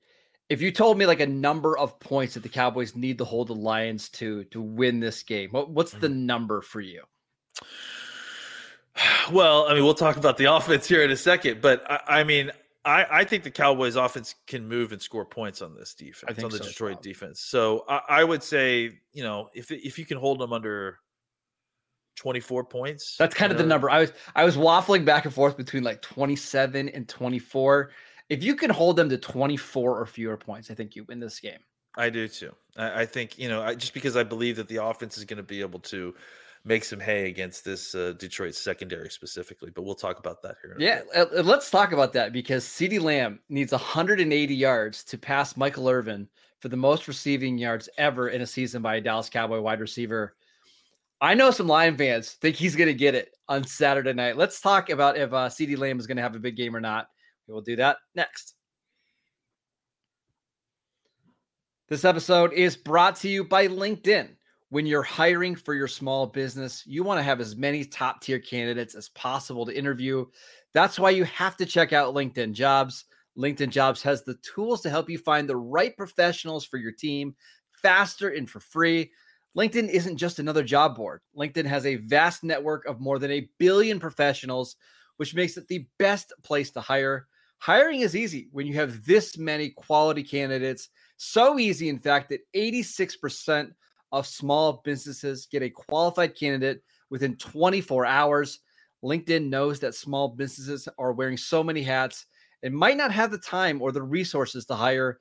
if 0.49 0.61
you 0.61 0.71
told 0.71 0.97
me 0.97 1.05
like 1.05 1.19
a 1.19 1.27
number 1.27 1.77
of 1.77 1.99
points 1.99 2.35
that 2.35 2.43
the 2.43 2.49
Cowboys 2.49 2.95
need 2.95 3.17
to 3.17 3.25
hold 3.25 3.47
the 3.47 3.55
Lions 3.55 4.09
to 4.09 4.43
to 4.45 4.61
win 4.61 4.99
this 4.99 5.23
game, 5.23 5.49
what, 5.51 5.69
what's 5.69 5.91
the 5.91 6.07
mm-hmm. 6.07 6.25
number 6.25 6.61
for 6.61 6.81
you? 6.81 7.03
Well, 9.31 9.65
I 9.67 9.73
mean, 9.73 9.83
we'll 9.83 9.95
talk 9.95 10.17
about 10.17 10.37
the 10.37 10.45
offense 10.53 10.87
here 10.87 11.01
in 11.01 11.09
a 11.09 11.17
second, 11.17 11.61
but 11.61 11.83
I, 11.89 12.19
I 12.19 12.23
mean, 12.23 12.51
I, 12.85 13.05
I, 13.09 13.23
think 13.23 13.43
the 13.43 13.51
Cowboys 13.51 13.95
offense 13.95 14.35
can 14.45 14.67
move 14.67 14.91
and 14.91 15.01
score 15.01 15.25
points 15.25 15.61
on 15.61 15.73
this 15.73 15.93
defense, 15.93 16.43
on 16.43 16.51
the 16.51 16.57
so 16.57 16.63
Detroit 16.65 17.01
defense. 17.01 17.39
So 17.39 17.85
I, 17.87 18.01
I, 18.09 18.23
would 18.23 18.43
say, 18.43 18.99
you 19.13 19.23
know, 19.23 19.49
if 19.53 19.71
if 19.71 19.97
you 19.97 20.05
can 20.05 20.17
hold 20.17 20.39
them 20.39 20.51
under 20.51 20.99
24 22.15 22.65
points. 22.65 23.15
That's 23.17 23.35
kind 23.35 23.51
of 23.51 23.57
know? 23.57 23.63
the 23.63 23.69
number. 23.69 23.89
I 23.89 23.99
was 23.99 24.13
I 24.35 24.43
was 24.43 24.57
waffling 24.57 25.05
back 25.05 25.25
and 25.25 25.33
forth 25.33 25.57
between 25.57 25.83
like 25.83 26.01
27 26.01 26.89
and 26.89 27.07
24. 27.07 27.91
If 28.29 28.43
you 28.43 28.55
can 28.55 28.69
hold 28.69 28.95
them 28.95 29.09
to 29.09 29.17
24 29.17 29.99
or 29.99 30.05
fewer 30.05 30.37
points, 30.37 30.71
I 30.71 30.73
think 30.73 30.95
you 30.95 31.05
win 31.05 31.19
this 31.19 31.39
game. 31.39 31.59
I 31.95 32.09
do 32.09 32.27
too. 32.27 32.51
I, 32.77 33.01
I 33.01 33.05
think 33.05 33.37
you 33.37 33.49
know, 33.49 33.61
I, 33.61 33.75
just 33.75 33.93
because 33.93 34.15
I 34.17 34.23
believe 34.23 34.55
that 34.57 34.67
the 34.67 34.83
offense 34.83 35.17
is 35.17 35.25
going 35.25 35.37
to 35.37 35.43
be 35.43 35.61
able 35.61 35.79
to 35.79 36.13
make 36.65 36.83
some 36.83 36.99
hay 36.99 37.27
against 37.27 37.65
this 37.65 37.93
uh, 37.93 38.13
Detroit 38.17 38.55
secondary 38.55 39.09
specifically. 39.09 39.69
But 39.69 39.83
we'll 39.83 39.95
talk 39.95 40.19
about 40.19 40.41
that 40.43 40.55
here. 40.61 40.75
yeah, 40.79 41.01
uh, 41.15 41.41
let's 41.43 41.69
talk 41.69 41.91
about 41.91 42.13
that 42.13 42.31
because 42.31 42.63
CeeDee 42.65 43.01
Lamb 43.01 43.39
needs 43.49 43.71
180 43.71 44.55
yards 44.55 45.03
to 45.05 45.17
pass 45.17 45.57
Michael 45.57 45.89
Irvin 45.89 46.27
for 46.59 46.69
the 46.69 46.77
most 46.77 47.07
receiving 47.07 47.57
yards 47.57 47.89
ever 47.97 48.29
in 48.29 48.41
a 48.41 48.47
season 48.47 48.81
by 48.81 48.95
a 48.95 49.01
Dallas 49.01 49.29
Cowboy 49.29 49.59
wide 49.59 49.81
receiver. 49.81 50.35
I 51.21 51.35
know 51.35 51.51
some 51.51 51.67
Lion 51.67 51.95
fans 51.95 52.31
think 52.31 52.55
he's 52.55 52.75
going 52.75 52.87
to 52.87 52.93
get 52.93 53.15
it 53.15 53.29
on 53.47 53.65
Saturday 53.65 54.13
night. 54.13 54.37
Let's 54.37 54.59
talk 54.59 54.89
about 54.89 55.17
if 55.17 55.31
uh, 55.31 55.49
CeeDee 55.49 55.77
Lamb 55.77 55.99
is 55.99 56.07
going 56.07 56.17
to 56.17 56.23
have 56.23 56.35
a 56.35 56.39
big 56.39 56.57
game 56.57 56.75
or 56.75 56.81
not. 56.81 57.07
We 57.47 57.53
will 57.53 57.61
do 57.61 57.75
that 57.77 57.97
next. 58.15 58.55
This 61.89 62.05
episode 62.05 62.53
is 62.53 62.75
brought 62.75 63.15
to 63.17 63.29
you 63.29 63.43
by 63.43 63.67
LinkedIn. 63.67 64.29
When 64.69 64.85
you're 64.87 65.03
hiring 65.03 65.55
for 65.55 65.75
your 65.75 65.87
small 65.87 66.25
business, 66.25 66.83
you 66.87 67.03
want 67.03 67.19
to 67.19 67.23
have 67.23 67.39
as 67.39 67.55
many 67.55 67.85
top 67.85 68.21
tier 68.21 68.39
candidates 68.39 68.95
as 68.95 69.09
possible 69.09 69.65
to 69.67 69.77
interview. 69.77 70.25
That's 70.73 70.97
why 70.97 71.11
you 71.11 71.25
have 71.25 71.55
to 71.57 71.65
check 71.65 71.93
out 71.93 72.15
LinkedIn 72.15 72.53
Jobs. 72.53 73.05
LinkedIn 73.37 73.69
Jobs 73.69 74.01
has 74.01 74.23
the 74.23 74.35
tools 74.35 74.81
to 74.81 74.89
help 74.89 75.09
you 75.09 75.19
find 75.19 75.47
the 75.47 75.55
right 75.55 75.95
professionals 75.95 76.65
for 76.65 76.77
your 76.77 76.91
team 76.91 77.35
faster 77.81 78.29
and 78.29 78.49
for 78.49 78.59
free. 78.59 79.11
LinkedIn 79.57 79.89
isn't 79.89 80.17
just 80.17 80.39
another 80.39 80.63
job 80.63 80.95
board. 80.95 81.21
LinkedIn 81.37 81.65
has 81.65 81.85
a 81.85 81.97
vast 81.97 82.43
network 82.43 82.85
of 82.85 82.99
more 82.99 83.19
than 83.19 83.31
a 83.31 83.47
billion 83.59 83.99
professionals, 83.99 84.75
which 85.17 85.35
makes 85.35 85.57
it 85.57 85.67
the 85.67 85.87
best 85.99 86.33
place 86.43 86.71
to 86.71 86.81
hire. 86.81 87.27
Hiring 87.59 88.01
is 88.01 88.15
easy 88.15 88.49
when 88.51 88.65
you 88.65 88.73
have 88.73 89.05
this 89.05 89.37
many 89.37 89.69
quality 89.69 90.23
candidates. 90.23 90.89
So 91.17 91.59
easy, 91.59 91.87
in 91.87 91.99
fact, 91.99 92.29
that 92.29 92.41
86% 92.55 93.71
of 94.11 94.27
small 94.27 94.81
businesses 94.83 95.45
get 95.45 95.63
a 95.63 95.69
qualified 95.69 96.35
candidate 96.35 96.83
within 97.09 97.35
24 97.37 98.05
hours. 98.05 98.59
LinkedIn 99.03 99.49
knows 99.49 99.79
that 99.79 99.95
small 99.95 100.29
businesses 100.29 100.87
are 100.97 101.13
wearing 101.13 101.37
so 101.37 101.63
many 101.63 101.83
hats 101.83 102.25
and 102.63 102.73
might 102.73 102.97
not 102.97 103.11
have 103.11 103.29
the 103.29 103.37
time 103.37 103.81
or 103.81 103.91
the 103.91 104.01
resources 104.01 104.65
to 104.65 104.75
hire 104.75 105.19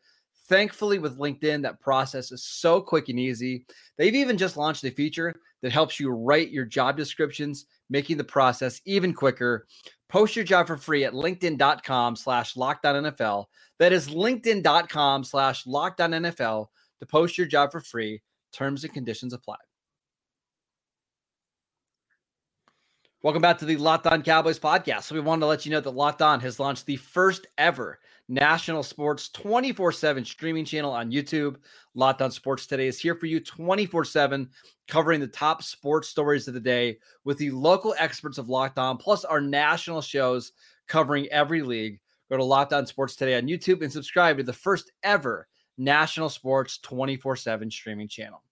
Thankfully, 0.49 0.99
with 0.99 1.19
LinkedIn, 1.19 1.63
that 1.63 1.81
process 1.81 2.33
is 2.33 2.45
so 2.45 2.81
quick 2.81 3.09
and 3.09 3.19
easy. 3.19 3.65
They've 3.97 4.15
even 4.15 4.37
just 4.37 4.57
launched 4.57 4.85
a 4.85 4.91
feature 4.91 5.35
that 5.63 5.73
helps 5.73 6.01
you 6.01 6.11
write 6.11 6.51
your 6.51 6.65
job 6.65 6.97
descriptions, 6.97 7.67
making 7.89 8.17
the 8.17 8.25
process 8.25 8.81
even 8.85 9.15
quicker. 9.15 9.67
Post 10.09 10.37
your 10.37 10.45
job 10.45 10.67
for 10.67 10.77
free 10.77 11.05
at 11.05 11.15
linkedin.com 11.15 12.17
slash 12.17 12.55
NFL. 12.55 13.47
That 13.79 13.93
is 13.93 14.09
linkedin.com 14.09 15.25
slash 15.25 15.65
NFL 15.65 16.67
to 17.01 17.07
post 17.07 17.39
your 17.39 17.47
job 17.47 17.73
for 17.73 17.81
free. 17.81 18.21
Terms 18.53 18.85
and 18.85 18.93
conditions 18.93 19.33
apply. 19.33 19.57
Welcome 23.23 23.41
back 23.41 23.59
to 23.59 23.65
the 23.65 23.77
Locked 23.77 24.09
On 24.09 24.21
Cowboys 24.21 24.59
podcast. 24.59 25.05
So 25.05 25.15
we 25.15 25.21
wanted 25.21 25.43
to 25.43 25.47
let 25.47 25.65
you 25.65 25.71
know 25.71 25.79
that 25.79 25.91
Locked 25.91 26.23
On 26.23 26.41
has 26.41 26.59
launched 26.59 26.87
the 26.87 26.97
first 26.97 27.47
ever 27.57 28.01
national 28.29 28.83
sports 28.83 29.29
24 29.29 29.93
7 29.93 30.25
streaming 30.25 30.65
channel 30.65 30.91
on 30.91 31.13
YouTube. 31.13 31.55
Locked 31.95 32.21
on 32.21 32.33
Sports 32.33 32.67
Today 32.67 32.89
is 32.89 32.99
here 32.99 33.15
for 33.15 33.27
you 33.27 33.39
24 33.39 34.05
7, 34.07 34.51
covering 34.89 35.21
the 35.21 35.29
top 35.29 35.63
sports 35.63 36.09
stories 36.09 36.49
of 36.49 36.55
the 36.55 36.59
day 36.61 36.99
with 37.23 37.39
the 37.39 37.53
local 37.53 37.95
experts 37.97 38.39
of 38.39 38.49
Locked 38.49 38.81
On, 38.81 38.97
plus 38.97 39.25
our 39.25 39.41
national 39.41 40.01
shows 40.01 40.51
covering 40.89 41.29
every 41.29 41.63
league. 41.63 42.01
Go 42.29 42.37
to 42.37 42.43
Locked 42.43 42.73
On 42.73 42.89
Sports 42.89 43.15
Today 43.15 43.37
on 43.37 43.47
YouTube 43.47 43.83
and 43.83 43.93
subscribe 43.93 44.39
to 44.39 44.43
the 44.43 44.53
first 44.53 44.91
ever 45.05 45.47
national 45.79 46.29
sports 46.29 46.79
24 46.79 47.37
7 47.37 47.71
streaming 47.71 48.09
channel. 48.09 48.43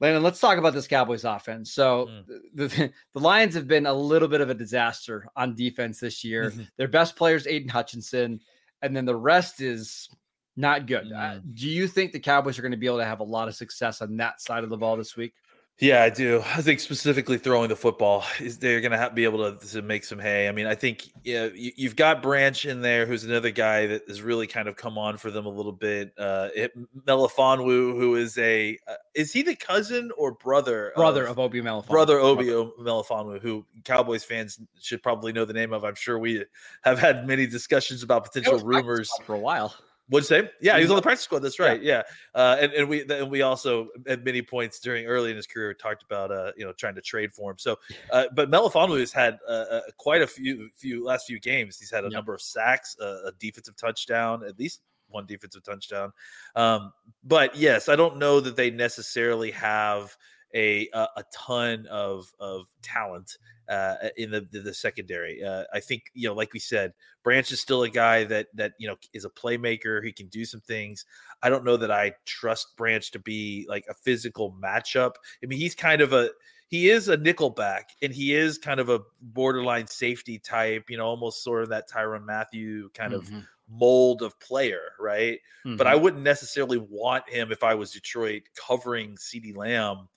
Landon, 0.00 0.22
let's 0.22 0.40
talk 0.40 0.56
about 0.56 0.72
this 0.72 0.88
Cowboys 0.88 1.24
offense. 1.24 1.72
So 1.72 2.08
mm. 2.10 2.40
the, 2.54 2.92
the 3.12 3.20
Lions 3.20 3.54
have 3.54 3.68
been 3.68 3.86
a 3.86 3.92
little 3.92 4.28
bit 4.28 4.40
of 4.40 4.50
a 4.50 4.54
disaster 4.54 5.26
on 5.36 5.54
defense 5.54 6.00
this 6.00 6.24
year. 6.24 6.50
Mm-hmm. 6.50 6.62
Their 6.76 6.88
best 6.88 7.16
player 7.16 7.36
is 7.36 7.46
Aidan 7.46 7.68
Hutchinson, 7.68 8.40
and 8.82 8.96
then 8.96 9.04
the 9.04 9.16
rest 9.16 9.60
is 9.60 10.08
not 10.56 10.86
good. 10.86 11.06
Mm. 11.06 11.38
Uh, 11.38 11.40
do 11.54 11.68
you 11.68 11.86
think 11.86 12.12
the 12.12 12.20
Cowboys 12.20 12.58
are 12.58 12.62
going 12.62 12.72
to 12.72 12.78
be 12.78 12.86
able 12.86 12.98
to 12.98 13.04
have 13.04 13.20
a 13.20 13.24
lot 13.24 13.48
of 13.48 13.54
success 13.54 14.00
on 14.00 14.16
that 14.16 14.40
side 14.40 14.64
of 14.64 14.70
the 14.70 14.76
ball 14.76 14.96
this 14.96 15.16
week? 15.16 15.34
Yeah, 15.80 16.02
I 16.02 16.10
do. 16.10 16.42
I 16.44 16.60
think 16.60 16.78
specifically 16.78 17.38
throwing 17.38 17.70
the 17.70 17.76
football 17.76 18.22
is 18.38 18.58
they're 18.58 18.82
going 18.82 18.92
to 18.92 19.10
be 19.14 19.24
able 19.24 19.50
to, 19.50 19.66
to 19.68 19.80
make 19.80 20.04
some 20.04 20.18
hay. 20.18 20.46
I 20.46 20.52
mean, 20.52 20.66
I 20.66 20.74
think 20.74 21.10
yeah, 21.24 21.48
you, 21.54 21.88
have 21.88 21.96
got 21.96 22.22
Branch 22.22 22.66
in 22.66 22.82
there, 22.82 23.06
who's 23.06 23.24
another 23.24 23.50
guy 23.50 23.86
that 23.86 24.02
has 24.06 24.20
really 24.20 24.46
kind 24.46 24.68
of 24.68 24.76
come 24.76 24.98
on 24.98 25.16
for 25.16 25.30
them 25.30 25.46
a 25.46 25.48
little 25.48 25.72
bit. 25.72 26.12
Uh, 26.18 26.50
it, 26.54 26.72
Melifonwu, 27.06 27.96
who 27.98 28.16
is 28.16 28.36
a 28.36 28.78
uh, 28.86 28.94
is 29.14 29.32
he 29.32 29.40
the 29.40 29.56
cousin 29.56 30.10
or 30.18 30.32
brother 30.32 30.92
brother 30.94 31.24
of, 31.24 31.32
of 31.32 31.38
Obi 31.38 31.62
Melifonwu? 31.62 31.88
Brother 31.88 32.18
Obi 32.18 32.44
Melifonwu, 32.44 33.40
who 33.40 33.64
Cowboys 33.84 34.22
fans 34.22 34.60
should 34.78 35.02
probably 35.02 35.32
know 35.32 35.46
the 35.46 35.54
name 35.54 35.72
of. 35.72 35.82
I'm 35.82 35.94
sure 35.94 36.18
we 36.18 36.44
have 36.82 36.98
had 36.98 37.26
many 37.26 37.46
discussions 37.46 38.02
about 38.02 38.24
potential 38.24 38.58
rumors 38.58 39.10
for 39.24 39.34
a 39.34 39.40
while. 39.40 39.74
Would 40.10 40.26
say, 40.26 40.50
yeah, 40.60 40.76
he 40.76 40.82
was 40.82 40.90
on 40.90 40.96
the 40.96 41.02
practice 41.02 41.24
squad. 41.24 41.38
That's 41.38 41.60
right. 41.60 41.80
Yeah, 41.80 42.02
yeah. 42.34 42.40
Uh, 42.40 42.56
and, 42.60 42.72
and 42.72 42.88
we 42.88 43.02
and 43.08 43.30
we 43.30 43.42
also 43.42 43.88
at 44.08 44.24
many 44.24 44.42
points 44.42 44.80
during 44.80 45.06
early 45.06 45.30
in 45.30 45.36
his 45.36 45.46
career 45.46 45.72
talked 45.72 46.02
about 46.02 46.32
uh, 46.32 46.50
you 46.56 46.64
know 46.64 46.72
trying 46.72 46.96
to 46.96 47.00
trade 47.00 47.32
for 47.32 47.52
him. 47.52 47.58
So, 47.58 47.76
uh, 48.12 48.24
but 48.34 48.50
Melifonwu 48.50 48.98
has 48.98 49.12
had 49.12 49.38
uh, 49.48 49.52
uh, 49.70 49.80
quite 49.98 50.22
a 50.22 50.26
few 50.26 50.68
few 50.74 51.04
last 51.04 51.26
few 51.26 51.38
games. 51.38 51.78
He's 51.78 51.92
had 51.92 52.02
a 52.02 52.08
yep. 52.08 52.12
number 52.12 52.34
of 52.34 52.42
sacks, 52.42 52.96
uh, 53.00 53.26
a 53.26 53.32
defensive 53.38 53.76
touchdown, 53.76 54.42
at 54.44 54.58
least 54.58 54.82
one 55.10 55.26
defensive 55.26 55.62
touchdown. 55.62 56.12
Um, 56.56 56.92
but 57.22 57.54
yes, 57.54 57.88
I 57.88 57.94
don't 57.94 58.16
know 58.18 58.40
that 58.40 58.56
they 58.56 58.70
necessarily 58.70 59.52
have 59.52 60.16
a 60.54 60.88
a, 60.92 61.08
a 61.16 61.24
ton 61.32 61.86
of 61.90 62.32
of 62.40 62.66
talent 62.82 63.38
uh, 63.68 63.94
in 64.16 64.30
the 64.30 64.46
the, 64.50 64.60
the 64.60 64.74
secondary. 64.74 65.42
Uh, 65.42 65.64
I 65.72 65.80
think 65.80 66.04
you 66.12 66.28
know, 66.28 66.34
like 66.34 66.52
we 66.52 66.58
said, 66.58 66.92
Branch 67.22 67.50
is 67.52 67.60
still 67.60 67.84
a 67.84 67.88
guy 67.88 68.24
that 68.24 68.48
that 68.54 68.72
you 68.78 68.88
know 68.88 68.96
is 69.12 69.24
a 69.24 69.30
playmaker. 69.30 70.04
He 70.04 70.12
can 70.12 70.26
do 70.26 70.44
some 70.44 70.60
things. 70.60 71.04
I 71.42 71.48
don't 71.48 71.64
know 71.64 71.76
that 71.76 71.90
I 71.90 72.12
trust 72.26 72.76
Branch 72.76 73.08
to 73.12 73.18
be 73.18 73.66
like 73.68 73.84
a 73.88 73.94
physical 73.94 74.56
matchup. 74.62 75.12
I 75.42 75.46
mean, 75.46 75.58
he's 75.58 75.74
kind 75.74 76.00
of 76.00 76.12
a 76.12 76.30
he 76.68 76.90
is 76.90 77.08
a 77.08 77.16
nickelback 77.16 77.82
and 78.02 78.12
he 78.12 78.34
is 78.34 78.58
kind 78.58 78.80
of 78.80 78.88
a 78.88 79.00
borderline 79.20 79.86
safety 79.86 80.38
type. 80.38 80.90
You 80.90 80.96
know, 80.96 81.06
almost 81.06 81.44
sort 81.44 81.62
of 81.62 81.68
that 81.70 81.88
Tyrann 81.88 82.24
Mathieu 82.24 82.90
kind 82.94 83.12
mm-hmm. 83.12 83.36
of 83.36 83.44
mold 83.68 84.22
of 84.22 84.38
player, 84.40 84.92
right? 84.98 85.38
Mm-hmm. 85.64 85.76
But 85.76 85.86
I 85.86 85.94
mm-hmm. 85.94 86.02
wouldn't 86.02 86.22
necessarily 86.22 86.78
want 86.78 87.28
him 87.28 87.52
if 87.52 87.62
I 87.62 87.74
was 87.74 87.92
Detroit 87.92 88.42
covering 88.56 89.16
CeeDee 89.16 89.56
Lamb 89.56 90.08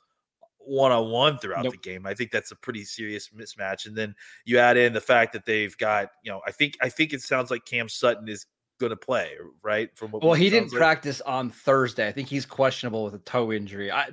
one 0.66 0.92
on 0.92 1.10
one 1.10 1.38
throughout 1.38 1.64
nope. 1.64 1.74
the 1.74 1.78
game. 1.78 2.06
I 2.06 2.14
think 2.14 2.32
that's 2.32 2.52
a 2.52 2.56
pretty 2.56 2.84
serious 2.84 3.30
mismatch. 3.30 3.86
And 3.86 3.96
then 3.96 4.16
you 4.46 4.58
add 4.58 4.78
in 4.78 4.94
the 4.94 5.02
fact 5.02 5.34
that 5.34 5.46
they've 5.46 5.76
got, 5.78 6.10
you 6.24 6.32
know, 6.32 6.42
I 6.48 6.52
think 6.52 6.78
I 6.82 6.90
think 6.90 7.14
it 7.14 7.22
sounds 7.22 7.52
like 7.52 7.66
Cam 7.66 7.90
Sutton 7.90 8.28
is 8.28 8.46
going 8.80 8.90
to 8.92 8.98
play, 8.98 9.32
right? 9.62 9.96
From 9.96 10.12
what 10.12 10.24
well, 10.24 10.34
he 10.34 10.50
didn't 10.50 10.72
like. 10.72 10.80
practice 10.80 11.22
on 11.22 11.50
Thursday. 11.50 12.08
I 12.08 12.12
think 12.12 12.28
he's 12.28 12.46
questionable 12.46 13.04
with 13.04 13.16
a 13.16 13.20
toe 13.20 13.52
injury. 13.52 13.92
I, 13.92 14.10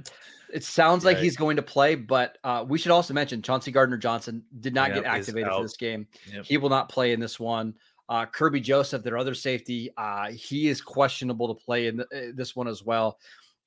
it 0.53 0.65
sounds 0.65 1.05
like 1.05 1.19
he's 1.19 1.37
going 1.37 1.57
to 1.57 1.63
play, 1.63 1.95
but 1.95 2.39
uh, 2.45 2.65
we 2.67 2.79
should 2.79 2.91
also 2.91 3.15
mention 3.15 3.41
Chauncey 3.41 3.71
Gardner 3.71 3.97
Johnson 3.97 4.43
did 4.61 4.75
not 4.75 4.89
yep, 4.91 5.05
get 5.05 5.07
activated 5.07 5.49
for 5.49 5.63
this 5.63 5.77
game. 5.77 6.07
Yep. 6.33 6.45
He 6.45 6.57
will 6.57 6.69
not 6.69 6.89
play 6.89 7.13
in 7.13 7.21
this 7.21 7.39
one. 7.39 7.75
Uh, 8.09 8.27
Kerby 8.27 8.61
Joseph, 8.61 9.05
their 9.05 9.17
other 9.17 9.35
safety, 9.35 9.91
uh, 9.97 10.33
he 10.33 10.69
is 10.69 10.81
questionable 10.81 11.55
to 11.55 11.65
play 11.65 11.87
in 11.87 11.99
the, 11.99 12.05
uh, 12.07 12.33
this 12.35 12.57
one 12.57 12.67
as 12.67 12.83
well 12.83 13.19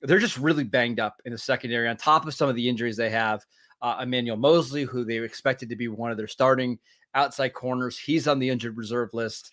they're 0.03 0.19
just 0.19 0.37
really 0.37 0.63
banged 0.63 0.99
up 0.99 1.21
in 1.25 1.31
the 1.31 1.37
secondary 1.37 1.87
on 1.87 1.97
top 1.97 2.27
of 2.27 2.33
some 2.33 2.49
of 2.49 2.55
the 2.55 2.67
injuries 2.67 2.97
they 2.97 3.09
have. 3.09 3.43
Uh, 3.81 3.99
Emmanuel 4.01 4.37
Moseley, 4.37 4.83
who 4.83 5.03
they 5.03 5.17
expected 5.17 5.69
to 5.69 5.75
be 5.75 5.87
one 5.87 6.11
of 6.11 6.17
their 6.17 6.27
starting 6.27 6.79
outside 7.15 7.53
corners, 7.53 7.97
he's 7.97 8.27
on 8.27 8.39
the 8.39 8.49
injured 8.49 8.77
reserve 8.77 9.13
list. 9.13 9.51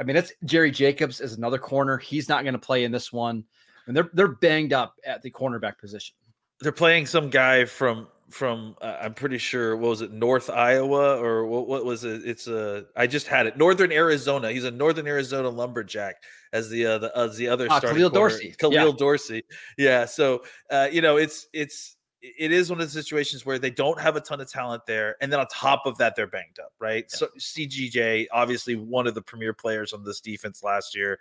I 0.00 0.04
mean, 0.04 0.16
it's 0.16 0.32
Jerry 0.44 0.70
Jacobs 0.70 1.20
is 1.20 1.34
another 1.34 1.58
corner. 1.58 1.96
He's 1.96 2.28
not 2.28 2.42
going 2.44 2.54
to 2.54 2.58
play 2.58 2.84
in 2.84 2.92
this 2.92 3.12
one. 3.12 3.44
And 3.86 3.96
they're 3.96 4.10
they're 4.12 4.28
banged 4.28 4.72
up 4.72 4.94
at 5.04 5.22
the 5.22 5.30
cornerback 5.30 5.78
position. 5.78 6.14
They're 6.60 6.72
playing 6.72 7.06
some 7.06 7.30
guy 7.30 7.64
from 7.64 8.06
from 8.32 8.76
uh, 8.80 8.96
I'm 9.00 9.14
pretty 9.14 9.38
sure 9.38 9.76
what 9.76 9.90
was 9.90 10.02
it 10.02 10.12
North 10.12 10.50
Iowa 10.50 11.18
or 11.18 11.46
what, 11.46 11.68
what 11.68 11.84
was 11.84 12.04
it? 12.04 12.22
It's 12.24 12.46
a 12.46 12.86
I 12.96 13.06
just 13.06 13.26
had 13.26 13.46
it 13.46 13.56
Northern 13.56 13.92
Arizona. 13.92 14.50
He's 14.50 14.64
a 14.64 14.70
Northern 14.70 15.06
Arizona 15.06 15.48
lumberjack 15.48 16.16
as 16.52 16.68
the 16.68 16.86
uh, 16.86 16.98
the 16.98 17.16
as 17.16 17.36
the 17.36 17.48
other 17.48 17.66
ah, 17.70 17.80
Khalil 17.80 18.10
Dorsey. 18.10 18.54
Khalil 18.58 18.88
yeah. 18.88 18.92
Dorsey. 18.96 19.42
Yeah. 19.76 20.04
So 20.06 20.42
uh, 20.70 20.88
you 20.90 21.02
know 21.02 21.16
it's 21.16 21.46
it's 21.52 21.96
it 22.22 22.52
is 22.52 22.70
one 22.70 22.80
of 22.80 22.86
the 22.86 23.02
situations 23.02 23.44
where 23.44 23.58
they 23.58 23.70
don't 23.70 24.00
have 24.00 24.16
a 24.16 24.20
ton 24.20 24.40
of 24.40 24.50
talent 24.50 24.86
there, 24.86 25.16
and 25.20 25.32
then 25.32 25.40
on 25.40 25.46
top 25.48 25.86
of 25.86 25.98
that, 25.98 26.14
they're 26.16 26.26
banged 26.26 26.58
up, 26.60 26.72
right? 26.78 27.04
Yeah. 27.12 27.16
So 27.16 27.28
CGJ, 27.38 28.26
obviously 28.32 28.76
one 28.76 29.06
of 29.06 29.14
the 29.14 29.22
premier 29.22 29.52
players 29.52 29.92
on 29.92 30.04
this 30.04 30.20
defense 30.20 30.62
last 30.62 30.96
year, 30.96 31.18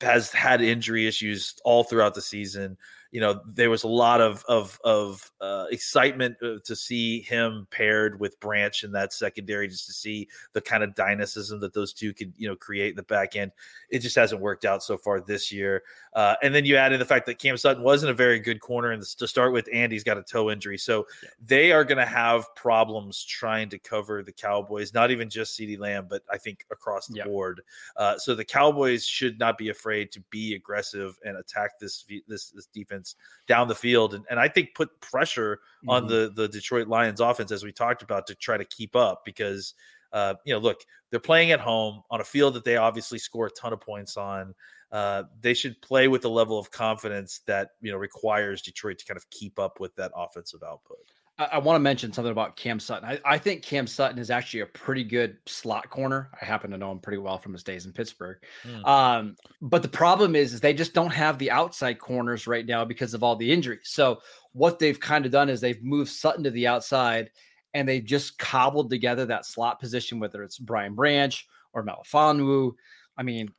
has 0.00 0.32
had 0.32 0.60
injury 0.60 1.06
issues 1.06 1.54
all 1.64 1.84
throughout 1.84 2.14
the 2.14 2.22
season 2.22 2.76
you 3.10 3.20
know 3.20 3.40
there 3.46 3.70
was 3.70 3.84
a 3.84 3.88
lot 3.88 4.20
of 4.20 4.44
of 4.48 4.78
of 4.84 5.30
uh, 5.40 5.66
excitement 5.70 6.36
uh, 6.42 6.56
to 6.64 6.76
see 6.76 7.22
him 7.22 7.66
paired 7.70 8.20
with 8.20 8.38
Branch 8.40 8.84
in 8.84 8.92
that 8.92 9.12
secondary, 9.12 9.68
just 9.68 9.86
to 9.86 9.92
see 9.92 10.28
the 10.52 10.60
kind 10.60 10.82
of 10.82 10.94
dynamism 10.94 11.60
that 11.60 11.72
those 11.72 11.92
two 11.92 12.12
could 12.12 12.32
you 12.36 12.48
know 12.48 12.56
create 12.56 12.90
in 12.90 12.96
the 12.96 13.02
back 13.04 13.36
end. 13.36 13.52
It 13.90 14.00
just 14.00 14.16
hasn't 14.16 14.42
worked 14.42 14.64
out 14.64 14.82
so 14.82 14.98
far 14.98 15.20
this 15.20 15.50
year. 15.50 15.82
Uh, 16.14 16.34
and 16.42 16.54
then 16.54 16.64
you 16.64 16.76
add 16.76 16.92
in 16.92 16.98
the 16.98 17.04
fact 17.04 17.26
that 17.26 17.38
Cam 17.38 17.56
Sutton 17.56 17.82
wasn't 17.82 18.10
a 18.10 18.14
very 18.14 18.40
good 18.40 18.60
corner, 18.60 18.90
and 18.90 19.02
to 19.02 19.26
start 19.26 19.52
with, 19.52 19.68
Andy's 19.72 20.04
got 20.04 20.18
a 20.18 20.22
toe 20.22 20.50
injury, 20.50 20.76
so 20.76 21.06
yeah. 21.22 21.30
they 21.44 21.72
are 21.72 21.84
going 21.84 21.98
to 21.98 22.06
have 22.06 22.54
problems 22.56 23.24
trying 23.24 23.68
to 23.70 23.78
cover 23.78 24.22
the 24.22 24.32
Cowboys. 24.32 24.92
Not 24.92 25.10
even 25.10 25.30
just 25.30 25.58
CeeDee 25.58 25.78
Lamb, 25.78 26.06
but 26.10 26.22
I 26.30 26.36
think 26.36 26.66
across 26.70 27.06
the 27.06 27.22
board. 27.22 27.62
Uh, 27.96 28.18
so 28.18 28.34
the 28.34 28.44
Cowboys 28.44 29.06
should 29.06 29.38
not 29.38 29.56
be 29.56 29.68
afraid 29.68 30.10
to 30.12 30.20
be 30.30 30.54
aggressive 30.54 31.18
and 31.24 31.36
attack 31.36 31.78
this 31.78 32.04
this 32.26 32.50
this 32.50 32.66
defense 32.66 32.97
defense 32.98 33.16
down 33.46 33.68
the 33.68 33.74
field, 33.74 34.14
and, 34.14 34.24
and 34.30 34.38
I 34.38 34.48
think 34.48 34.74
put 34.74 35.00
pressure 35.00 35.56
mm-hmm. 35.56 35.90
on 35.90 36.06
the 36.06 36.32
the 36.34 36.48
Detroit 36.48 36.88
Lions 36.88 37.20
offense 37.20 37.52
as 37.52 37.64
we 37.64 37.72
talked 37.72 38.02
about 38.02 38.26
to 38.26 38.34
try 38.34 38.56
to 38.56 38.64
keep 38.64 38.96
up 38.96 39.24
because 39.24 39.74
uh, 40.12 40.34
you 40.44 40.52
know 40.52 40.60
look 40.60 40.80
they're 41.10 41.20
playing 41.20 41.52
at 41.52 41.60
home 41.60 42.02
on 42.10 42.20
a 42.20 42.24
field 42.24 42.54
that 42.54 42.64
they 42.64 42.76
obviously 42.76 43.18
score 43.18 43.46
a 43.46 43.50
ton 43.50 43.72
of 43.72 43.80
points 43.80 44.16
on. 44.16 44.54
Uh, 44.90 45.24
they 45.42 45.52
should 45.52 45.80
play 45.82 46.08
with 46.08 46.22
the 46.22 46.30
level 46.30 46.58
of 46.58 46.70
confidence 46.70 47.40
that 47.46 47.70
you 47.80 47.92
know 47.92 47.98
requires 47.98 48.62
Detroit 48.62 48.98
to 48.98 49.04
kind 49.04 49.16
of 49.16 49.28
keep 49.30 49.58
up 49.58 49.80
with 49.80 49.94
that 49.96 50.12
offensive 50.14 50.62
output. 50.62 50.98
I, 51.38 51.44
I 51.52 51.58
want 51.58 51.76
to 51.76 51.80
mention 51.80 52.12
something 52.12 52.32
about 52.32 52.56
Cam 52.56 52.80
Sutton. 52.80 53.08
I, 53.08 53.20
I, 53.24 53.38
think 53.38 53.62
Cam 53.62 53.86
Sutton 53.86 54.18
is 54.18 54.30
actually 54.30 54.60
a 54.60 54.66
pretty 54.66 55.04
good 55.04 55.38
slot 55.46 55.88
corner. 55.90 56.30
I 56.40 56.44
happen 56.44 56.70
to 56.70 56.78
know 56.78 56.92
him 56.92 56.98
pretty 56.98 57.18
well 57.18 57.38
from 57.38 57.52
his 57.52 57.62
days 57.62 57.86
in 57.86 57.92
Pittsburgh. 57.92 58.38
Mm. 58.64 58.86
Um, 58.86 59.36
but 59.62 59.82
the 59.82 59.88
problem 59.88 60.34
is, 60.34 60.52
is 60.52 60.60
they 60.60 60.74
just 60.74 60.94
don't 60.94 61.12
have 61.12 61.38
the 61.38 61.50
outside 61.50 61.98
corners 61.98 62.46
right 62.46 62.66
now 62.66 62.84
because 62.84 63.14
of 63.14 63.22
all 63.22 63.36
the 63.36 63.50
injuries. 63.50 63.80
So 63.84 64.20
what 64.52 64.78
they've 64.78 64.98
kind 64.98 65.24
of 65.24 65.32
done 65.32 65.48
is 65.48 65.60
they've 65.60 65.82
moved 65.82 66.10
Sutton 66.10 66.44
to 66.44 66.50
the 66.50 66.66
outside 66.66 67.30
and 67.74 67.88
they've 67.88 68.04
just 68.04 68.38
cobbled 68.38 68.90
together 68.90 69.26
that 69.26 69.46
slot 69.46 69.80
position, 69.80 70.18
whether 70.18 70.42
it's 70.42 70.58
Brian 70.58 70.94
Branch 70.94 71.46
or 71.72 71.84
Melifonwu. 71.84 72.72
I 73.16 73.22
mean, 73.22 73.52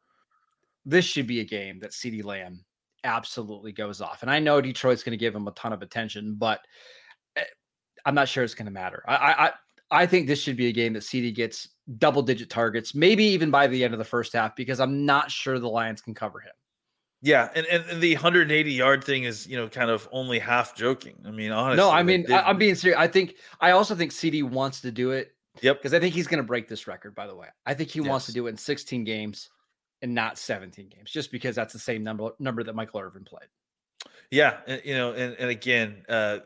this 0.85 1.05
should 1.05 1.27
be 1.27 1.41
a 1.41 1.45
game 1.45 1.79
that 1.79 1.91
CeeDee 1.91 2.23
Lamb 2.23 2.65
absolutely 3.03 3.71
goes 3.71 4.01
off. 4.01 4.23
And 4.23 4.31
I 4.31 4.39
know 4.39 4.59
Detroit's 4.59 5.03
going 5.03 5.11
to 5.11 5.17
give 5.17 5.35
him 5.35 5.47
a 5.47 5.51
ton 5.51 5.71
of 5.71 5.81
attention, 5.81 6.35
but– 6.35 6.59
I'm 8.05 8.15
not 8.15 8.27
sure 8.27 8.43
it's 8.43 8.55
going 8.55 8.65
to 8.65 8.71
matter. 8.71 9.03
I, 9.07 9.15
I 9.15 9.51
I 9.91 10.05
think 10.05 10.27
this 10.27 10.39
should 10.39 10.57
be 10.57 10.67
a 10.67 10.71
game 10.71 10.93
that 10.93 11.03
CD 11.03 11.31
gets 11.31 11.69
double 11.97 12.21
digit 12.21 12.49
targets, 12.49 12.93
maybe 12.93 13.23
even 13.23 13.49
by 13.49 13.67
the 13.67 13.83
end 13.83 13.93
of 13.93 13.97
the 13.97 14.05
first 14.05 14.33
half, 14.33 14.55
because 14.55 14.79
I'm 14.79 15.05
not 15.05 15.31
sure 15.31 15.57
the 15.59 15.69
Lions 15.69 16.01
can 16.01 16.13
cover 16.13 16.39
him. 16.39 16.51
Yeah, 17.21 17.49
and, 17.53 17.65
and 17.65 18.01
the 18.01 18.13
180 18.13 18.71
yard 18.71 19.03
thing 19.03 19.23
is, 19.23 19.45
you 19.45 19.57
know, 19.57 19.67
kind 19.67 19.89
of 19.89 20.07
only 20.11 20.39
half 20.39 20.75
joking. 20.75 21.15
I 21.25 21.31
mean, 21.31 21.51
honestly. 21.51 21.77
No, 21.77 21.91
I 21.91 22.01
mean, 22.03 22.31
I, 22.31 22.49
am 22.49 22.57
being 22.57 22.75
serious. 22.75 22.97
I 22.97 23.07
think 23.07 23.35
I 23.59 23.71
also 23.71 23.93
think 23.93 24.11
CD 24.11 24.43
wants 24.43 24.79
to 24.81 24.91
do 24.91 25.11
it. 25.11 25.33
Yep. 25.61 25.79
Because 25.79 25.93
I 25.93 25.99
think 25.99 26.15
he's 26.15 26.27
going 26.27 26.37
to 26.37 26.47
break 26.47 26.69
this 26.69 26.87
record. 26.87 27.15
By 27.15 27.27
the 27.27 27.35
way, 27.35 27.47
I 27.65 27.73
think 27.73 27.89
he 27.89 27.99
yes. 27.99 28.07
wants 28.07 28.25
to 28.27 28.33
do 28.33 28.47
it 28.47 28.51
in 28.51 28.57
16 28.57 29.03
games 29.03 29.49
and 30.01 30.15
not 30.15 30.37
17 30.37 30.87
games, 30.87 31.11
just 31.11 31.31
because 31.31 31.55
that's 31.55 31.73
the 31.73 31.79
same 31.79 32.03
number 32.03 32.29
number 32.39 32.63
that 32.63 32.75
Michael 32.75 33.01
Irvin 33.01 33.25
played. 33.25 33.49
Yeah, 34.31 34.59
you 34.85 34.93
know, 34.93 35.11
and, 35.13 35.33
and 35.33 35.49
again, 35.49 36.03
uh, 36.07 36.39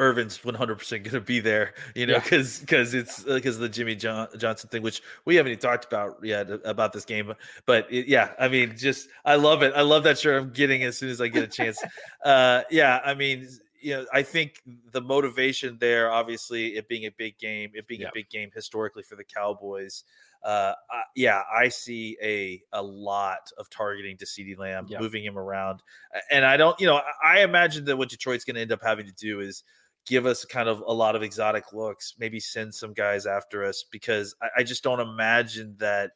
Irvin's 0.00 0.38
100% 0.38 0.90
going 0.90 1.02
to 1.04 1.20
be 1.20 1.40
there, 1.40 1.74
you 1.94 2.06
know, 2.06 2.18
because 2.18 2.58
yeah. 2.58 2.64
because 2.64 2.94
it's 2.94 3.22
because 3.22 3.58
uh, 3.58 3.60
the 3.60 3.68
Jimmy 3.68 3.94
John, 3.94 4.28
Johnson 4.38 4.70
thing, 4.70 4.82
which 4.82 5.02
we 5.26 5.36
haven't 5.36 5.52
even 5.52 5.60
talked 5.60 5.84
about 5.84 6.18
yet 6.24 6.48
about 6.64 6.92
this 6.92 7.04
game. 7.04 7.32
But 7.66 7.86
it, 7.92 8.08
yeah, 8.08 8.32
I 8.38 8.48
mean, 8.48 8.76
just 8.76 9.08
I 9.24 9.36
love 9.36 9.62
it. 9.62 9.74
I 9.76 9.82
love 9.82 10.02
that 10.04 10.18
shirt. 10.18 10.42
I'm 10.42 10.50
getting 10.50 10.82
as 10.84 10.96
soon 10.96 11.10
as 11.10 11.20
I 11.20 11.28
get 11.28 11.44
a 11.44 11.46
chance. 11.46 11.78
uh, 12.24 12.62
yeah, 12.70 13.00
I 13.04 13.14
mean, 13.14 13.46
you 13.80 13.94
know, 13.94 14.06
I 14.12 14.22
think 14.22 14.62
the 14.92 15.02
motivation 15.02 15.76
there, 15.78 16.10
obviously, 16.10 16.76
it 16.76 16.88
being 16.88 17.04
a 17.04 17.10
big 17.10 17.38
game, 17.38 17.70
it 17.74 17.86
being 17.86 18.00
yeah. 18.00 18.08
a 18.08 18.12
big 18.14 18.30
game 18.30 18.50
historically 18.54 19.02
for 19.02 19.16
the 19.16 19.24
Cowboys. 19.24 20.04
Uh, 20.42 20.72
uh, 20.92 21.02
yeah, 21.14 21.42
I 21.54 21.68
see 21.68 22.16
a 22.22 22.62
a 22.72 22.82
lot 22.82 23.50
of 23.58 23.68
targeting 23.68 24.16
to 24.16 24.24
CeeDee 24.24 24.58
Lamb, 24.58 24.86
yeah. 24.88 24.98
moving 24.98 25.22
him 25.22 25.38
around, 25.38 25.82
and 26.30 26.46
I 26.46 26.56
don't, 26.56 26.78
you 26.80 26.86
know, 26.86 27.02
I 27.22 27.40
imagine 27.40 27.84
that 27.84 27.98
what 27.98 28.08
Detroit's 28.08 28.46
going 28.46 28.54
to 28.54 28.62
end 28.62 28.72
up 28.72 28.82
having 28.82 29.04
to 29.04 29.12
do 29.12 29.40
is 29.40 29.64
give 30.06 30.26
us 30.26 30.44
kind 30.44 30.68
of 30.68 30.82
a 30.86 30.92
lot 30.92 31.16
of 31.16 31.22
exotic 31.22 31.72
looks, 31.72 32.14
maybe 32.18 32.40
send 32.40 32.74
some 32.74 32.92
guys 32.92 33.26
after 33.26 33.64
us 33.64 33.84
because 33.90 34.34
I, 34.42 34.48
I 34.58 34.62
just 34.62 34.82
don't 34.82 35.00
imagine 35.00 35.76
that, 35.78 36.12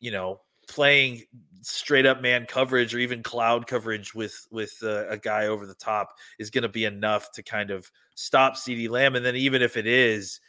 you 0.00 0.10
know, 0.10 0.40
playing 0.68 1.22
straight 1.62 2.06
up 2.06 2.20
man 2.20 2.44
coverage 2.46 2.94
or 2.94 2.98
even 2.98 3.22
cloud 3.22 3.66
coverage 3.66 4.14
with 4.14 4.46
with 4.50 4.76
uh, 4.82 5.08
a 5.08 5.16
guy 5.16 5.46
over 5.46 5.66
the 5.66 5.74
top 5.74 6.10
is 6.38 6.50
going 6.50 6.62
to 6.62 6.68
be 6.68 6.84
enough 6.84 7.30
to 7.32 7.42
kind 7.42 7.70
of 7.70 7.90
stop 8.14 8.56
CD 8.56 8.88
Lamb. 8.88 9.16
And 9.16 9.24
then 9.24 9.36
even 9.36 9.62
if 9.62 9.76
it 9.76 9.86
is, 9.86 10.40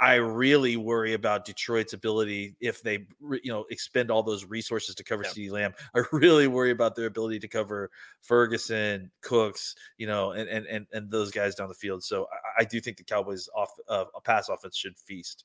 I 0.00 0.14
really 0.14 0.76
worry 0.76 1.12
about 1.12 1.44
Detroit's 1.44 1.92
ability 1.92 2.56
if 2.60 2.82
they 2.82 3.06
you 3.20 3.52
know 3.52 3.66
expend 3.70 4.10
all 4.10 4.22
those 4.22 4.44
resources 4.44 4.94
to 4.94 5.04
cover 5.04 5.22
yeah. 5.24 5.30
CeeDee 5.30 5.50
Lamb. 5.50 5.74
I 5.94 6.02
really 6.12 6.48
worry 6.48 6.70
about 6.70 6.96
their 6.96 7.06
ability 7.06 7.40
to 7.40 7.48
cover 7.48 7.90
Ferguson, 8.22 9.10
Cooks, 9.22 9.74
you 9.98 10.06
know, 10.06 10.32
and 10.32 10.48
and 10.48 10.66
and, 10.66 10.86
and 10.92 11.10
those 11.10 11.30
guys 11.30 11.54
down 11.54 11.68
the 11.68 11.74
field. 11.74 12.02
So 12.02 12.26
I, 12.58 12.62
I 12.62 12.64
do 12.64 12.80
think 12.80 12.96
the 12.96 13.04
Cowboys 13.04 13.48
off 13.54 13.70
uh, 13.88 14.04
a 14.14 14.20
pass 14.20 14.48
offense 14.48 14.76
should 14.76 14.96
feast. 14.98 15.44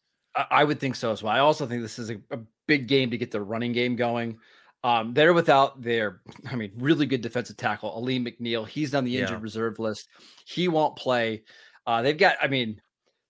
I 0.49 0.63
would 0.63 0.79
think 0.79 0.95
so 0.95 1.11
as 1.11 1.21
well. 1.21 1.33
I 1.33 1.39
also 1.39 1.65
think 1.65 1.81
this 1.81 1.99
is 1.99 2.09
a, 2.09 2.17
a 2.31 2.39
big 2.67 2.87
game 2.87 3.11
to 3.11 3.17
get 3.17 3.31
the 3.31 3.41
running 3.41 3.73
game 3.73 3.97
going. 3.97 4.37
Um, 4.83 5.13
they're 5.13 5.33
without 5.33 5.81
their, 5.81 6.21
I 6.49 6.55
mean, 6.55 6.71
really 6.77 7.05
good 7.05 7.21
defensive 7.21 7.57
tackle, 7.57 7.93
Alim 7.95 8.25
McNeill. 8.25 8.67
He's 8.67 8.95
on 8.95 9.03
the 9.03 9.17
injured 9.17 9.39
yeah. 9.39 9.43
reserve 9.43 9.77
list. 9.77 10.07
He 10.45 10.67
won't 10.67 10.95
play. 10.95 11.43
Uh, 11.85 12.01
they've 12.01 12.17
got, 12.17 12.37
I 12.41 12.47
mean, 12.47 12.81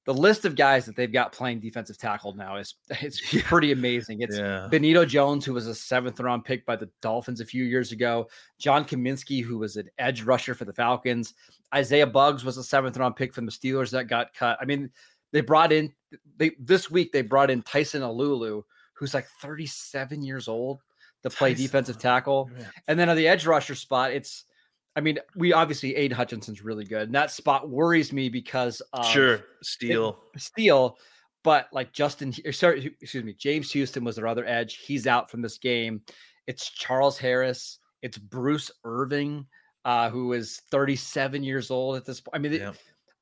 the 0.05 0.13
list 0.13 0.45
of 0.45 0.55
guys 0.55 0.85
that 0.85 0.95
they've 0.95 1.11
got 1.11 1.31
playing 1.31 1.59
defensive 1.59 1.97
tackle 1.97 2.33
now 2.33 2.57
is 2.57 2.75
it's 3.01 3.21
pretty 3.43 3.71
amazing. 3.71 4.21
It's 4.21 4.37
yeah. 4.37 4.67
Benito 4.69 5.05
Jones, 5.05 5.45
who 5.45 5.53
was 5.53 5.67
a 5.67 5.75
seventh 5.75 6.19
round 6.19 6.45
pick 6.45 6.65
by 6.65 6.75
the 6.75 6.89
Dolphins 7.01 7.41
a 7.41 7.45
few 7.45 7.63
years 7.63 7.91
ago, 7.91 8.27
John 8.57 8.85
Cominsky, 8.85 9.43
who 9.43 9.57
was 9.57 9.77
an 9.77 9.89
edge 9.99 10.23
rusher 10.23 10.55
for 10.55 10.65
the 10.65 10.73
Falcons, 10.73 11.33
Isaiah 11.73 12.07
Buggs 12.07 12.43
was 12.43 12.57
a 12.57 12.63
seventh 12.63 12.97
round 12.97 13.15
pick 13.15 13.33
from 13.33 13.45
the 13.45 13.51
Steelers 13.51 13.91
that 13.91 14.07
got 14.07 14.33
cut. 14.33 14.57
I 14.61 14.65
mean, 14.65 14.89
they 15.31 15.41
brought 15.41 15.71
in 15.71 15.93
they 16.37 16.51
this 16.59 16.89
week 16.91 17.11
they 17.11 17.21
brought 17.21 17.49
in 17.49 17.61
Tyson 17.61 18.01
Alualu, 18.01 18.63
who's 18.93 19.13
like 19.13 19.27
37 19.41 20.21
years 20.21 20.47
old 20.47 20.81
to 21.23 21.29
play 21.29 21.51
Tyson. 21.51 21.65
defensive 21.65 21.99
tackle. 21.99 22.49
And 22.87 22.99
then 22.99 23.09
on 23.09 23.15
the 23.15 23.27
edge 23.27 23.45
rusher 23.45 23.75
spot, 23.75 24.11
it's 24.11 24.45
I 24.95 25.01
mean, 25.01 25.19
we 25.35 25.53
obviously 25.53 25.95
Aidan 25.95 26.17
Hutchinson's 26.17 26.63
really 26.63 26.83
good. 26.83 27.03
And 27.03 27.15
that 27.15 27.31
spot 27.31 27.69
worries 27.69 28.11
me 28.11 28.29
because 28.29 28.81
sure, 29.09 29.45
Steele. 29.61 30.19
Steele, 30.37 30.97
but 31.43 31.67
like 31.71 31.93
Justin 31.93 32.33
sorry, 32.51 32.95
excuse 33.01 33.23
me, 33.23 33.33
James 33.33 33.71
Houston 33.71 34.03
was 34.03 34.17
their 34.17 34.27
other 34.27 34.45
edge. 34.45 34.77
He's 34.85 35.07
out 35.07 35.31
from 35.31 35.41
this 35.41 35.57
game. 35.57 36.01
It's 36.47 36.69
Charles 36.69 37.17
Harris, 37.17 37.79
it's 38.01 38.17
Bruce 38.17 38.71
Irvin, 38.83 39.45
uh, 39.85 40.09
who 40.09 40.33
is 40.33 40.61
37 40.71 41.43
years 41.43 41.71
old 41.71 41.95
at 41.95 42.05
this 42.05 42.19
point. 42.19 42.35
I 42.35 42.39
mean, 42.39 42.53
yeah. 42.53 42.73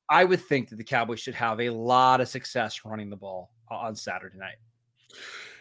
I 0.09 0.23
would 0.23 0.41
think 0.41 0.69
that 0.69 0.77
the 0.77 0.83
Cowboys 0.83 1.19
should 1.19 1.35
have 1.35 1.59
a 1.59 1.69
lot 1.69 2.19
of 2.21 2.27
success 2.27 2.83
running 2.83 3.09
the 3.09 3.15
ball 3.15 3.51
on 3.69 3.95
Saturday 3.95 4.37
night. 4.37 4.55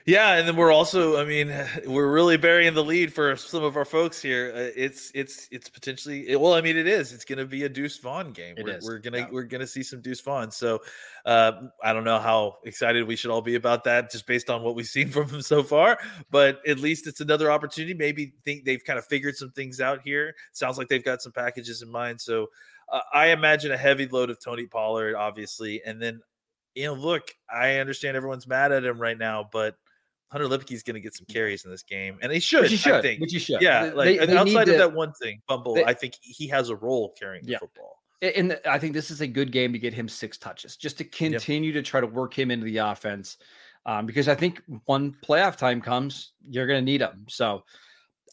Yeah, 0.07 0.37
and 0.37 0.49
then 0.49 0.57
we're 0.57 0.73
also, 0.73 1.21
I 1.21 1.25
mean, 1.25 1.55
we're 1.87 2.11
really 2.11 2.37
burying 2.37 2.75
the 2.75 2.85
lead 2.85 3.13
for 3.13 3.37
some 3.37 3.63
of 3.63 3.77
our 3.77 3.85
folks 3.85 4.23
here. 4.23 4.53
Uh, 4.55 4.71
it's 4.75 5.11
it's 5.15 5.49
it's 5.51 5.69
potentially 5.69 6.35
well, 6.37 6.55
I 6.55 6.61
mean, 6.61 6.77
it 6.77 6.87
is. 6.87 7.13
It's 7.13 7.25
going 7.25 7.39
to 7.39 7.47
be 7.47 7.65
a 7.65 7.69
Deuce 7.69 7.99
Vaughn 7.99 8.33
game. 8.33 8.57
It 8.57 8.65
we're, 8.65 8.77
is. 8.77 8.85
we're 8.85 8.99
gonna 8.99 9.19
yeah. 9.19 9.29
we're 9.31 9.45
gonna 9.45 9.67
see 9.67 9.83
some 9.83 10.01
Deuce 10.01 10.21
Vaughn. 10.21 10.51
So 10.51 10.81
uh, 11.27 11.53
I 11.83 11.93
don't 11.93 12.05
know 12.05 12.19
how 12.19 12.57
excited 12.65 13.07
we 13.07 13.17
should 13.17 13.31
all 13.31 13.43
be 13.43 13.55
about 13.55 13.85
that, 13.85 14.11
just 14.11 14.27
based 14.27 14.51
on 14.51 14.63
what 14.63 14.75
we've 14.75 14.87
seen 14.87 15.09
from 15.11 15.29
him 15.29 15.43
so 15.43 15.63
far. 15.63 15.99
But 16.31 16.61
at 16.67 16.79
least 16.79 17.07
it's 17.07 17.21
another 17.21 17.51
opportunity. 17.51 17.95
Maybe 17.95 18.35
think 18.45 18.65
they've 18.65 18.85
kind 18.85 18.99
of 18.99 19.07
figured 19.07 19.37
some 19.37 19.51
things 19.51 19.81
out 19.81 20.01
here. 20.03 20.35
Sounds 20.53 20.79
like 20.79 20.89
they've 20.89 21.05
got 21.05 21.23
some 21.23 21.33
packages 21.33 21.83
in 21.83 21.91
mind. 21.91 22.21
So 22.21 22.47
uh, 22.91 23.01
I 23.13 23.29
imagine 23.29 23.73
a 23.73 23.77
heavy 23.77 24.07
load 24.07 24.31
of 24.31 24.41
Tony 24.41 24.67
Pollard, 24.67 25.15
obviously, 25.15 25.83
and 25.85 26.01
then 26.01 26.21
you 26.75 26.85
know, 26.85 26.95
look, 26.95 27.35
I 27.53 27.79
understand 27.79 28.17
everyone's 28.17 28.47
mad 28.47 28.71
at 28.71 28.85
him 28.85 29.01
right 29.01 29.19
now, 29.19 29.49
but 29.51 29.77
Hunter 30.31 30.45
is 30.71 30.83
going 30.83 30.95
to 30.95 31.01
get 31.01 31.15
some 31.15 31.27
carries 31.27 31.65
in 31.65 31.71
this 31.71 31.83
game, 31.83 32.19
and 32.21 32.31
he 32.31 32.39
should. 32.39 32.63
Which 32.63 32.73
he 32.73 32.77
should. 32.77 32.95
I 32.95 33.03
think. 33.03 33.21
Which 33.21 33.33
he 33.33 33.39
should. 33.39 33.63
Yeah, 33.63 33.91
like 33.95 34.19
they, 34.19 34.27
they 34.27 34.37
outside 34.37 34.69
of 34.69 34.75
to, 34.75 34.79
that 34.79 34.93
one 34.93 35.13
thing, 35.13 35.41
Bumble, 35.49 35.75
they, 35.75 35.85
I 35.85 35.95
think 35.95 36.15
he 36.21 36.47
has 36.49 36.69
a 36.69 36.77
role 36.77 37.15
carrying 37.19 37.45
the 37.45 37.53
yeah. 37.53 37.59
football. 37.59 38.03
And 38.21 38.59
I 38.69 38.79
think 38.79 38.95
this 38.95 39.11
is 39.11 39.21
a 39.21 39.27
good 39.27 39.53
game 39.53 39.73
to 39.73 39.79
get 39.79 39.95
him 39.95 40.09
six 40.09 40.37
touches, 40.37 40.77
just 40.77 40.99
to 40.99 41.05
continue 41.05 41.73
yep. 41.73 41.85
to 41.85 41.89
try 41.89 42.01
to 42.01 42.07
work 42.07 42.37
him 42.37 42.51
into 42.51 42.65
the 42.65 42.79
offense. 42.79 43.39
Um, 43.87 44.07
because 44.07 44.29
I 44.29 44.35
think 44.35 44.61
when 44.85 45.17
playoff 45.25 45.57
time 45.57 45.81
comes, 45.81 46.33
you're 46.43 46.67
going 46.67 46.81
to 46.81 46.85
need 46.85 47.01
him. 47.01 47.25
So, 47.29 47.65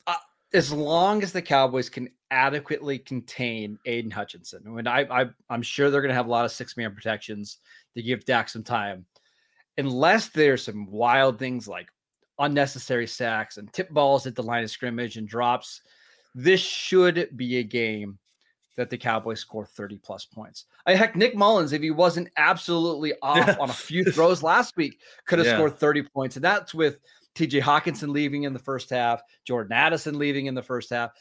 uh, 0.06 0.16
as 0.54 0.74
long 0.74 1.24
as 1.24 1.32
the 1.32 1.42
Cowboys 1.42 1.88
can 1.88 2.10
adequately 2.32 2.98
contain 2.98 3.78
Aidan 3.86 4.12
Hutchinson, 4.12 4.64
and 4.66 4.90
I, 4.90 5.06
I 5.10 5.26
I'm 5.50 5.62
sure 5.62 5.90
they're 5.90 6.02
going 6.02 6.10
to 6.10 6.16
have 6.16 6.28
a 6.28 6.32
lot 6.32 6.46
of 6.46 6.52
six 6.52 6.76
man 6.76 6.94
protections 6.94 7.60
to 7.96 8.02
give 8.02 8.26
Dak 8.26 8.50
some 8.50 8.64
time 8.64 9.06
unless 9.78 10.30
there's 10.30 10.64
some 10.64 10.86
wild 10.88 11.40
things 11.40 11.68
like 11.68 11.88
unnecessary 12.40 13.08
sacks 13.08 13.58
and 13.58 13.72
tip 13.74 13.90
balls 13.90 14.28
at 14.28 14.36
the 14.36 14.44
line 14.44 14.64
of 14.64 14.72
scrimmage 14.72 15.18
and 15.18 15.28
drops, 15.28 15.82
this 16.34 16.60
should 16.60 17.30
be 17.36 17.58
a 17.58 17.64
game 17.64 18.18
that 18.78 18.90
the 18.90 18.98
Cowboys 18.98 19.40
score 19.40 19.66
30 19.66 19.98
plus 20.00 20.26
points. 20.26 20.66
I, 20.86 20.96
heck, 20.96 21.16
Nick 21.16 21.36
Mullens, 21.36 21.72
if 21.72 21.82
he 21.82 21.92
wasn't 21.92 22.30
absolutely 22.38 23.14
off 23.22 23.58
on 23.60 23.70
a 23.70 23.74
few 23.74 24.04
throws 24.12 24.44
last 24.44 24.76
week, 24.76 25.00
could 25.26 25.40
have 25.40 25.48
yeah. 25.48 25.56
scored 25.56 25.78
30 25.78 26.04
points. 26.04 26.36
And 26.36 26.44
that's 26.44 26.74
with 26.74 27.00
TJ 27.36 27.62
Hockenson 27.62 28.10
leaving 28.10 28.44
in 28.44 28.54
the 28.54 28.60
first 28.60 28.90
half, 28.90 29.22
Jordan 29.46 29.74
Addison 29.74 30.18
leaving 30.18 30.48
in 30.48 30.56
the 30.56 30.64
first 30.64 30.90
half. 30.90 31.12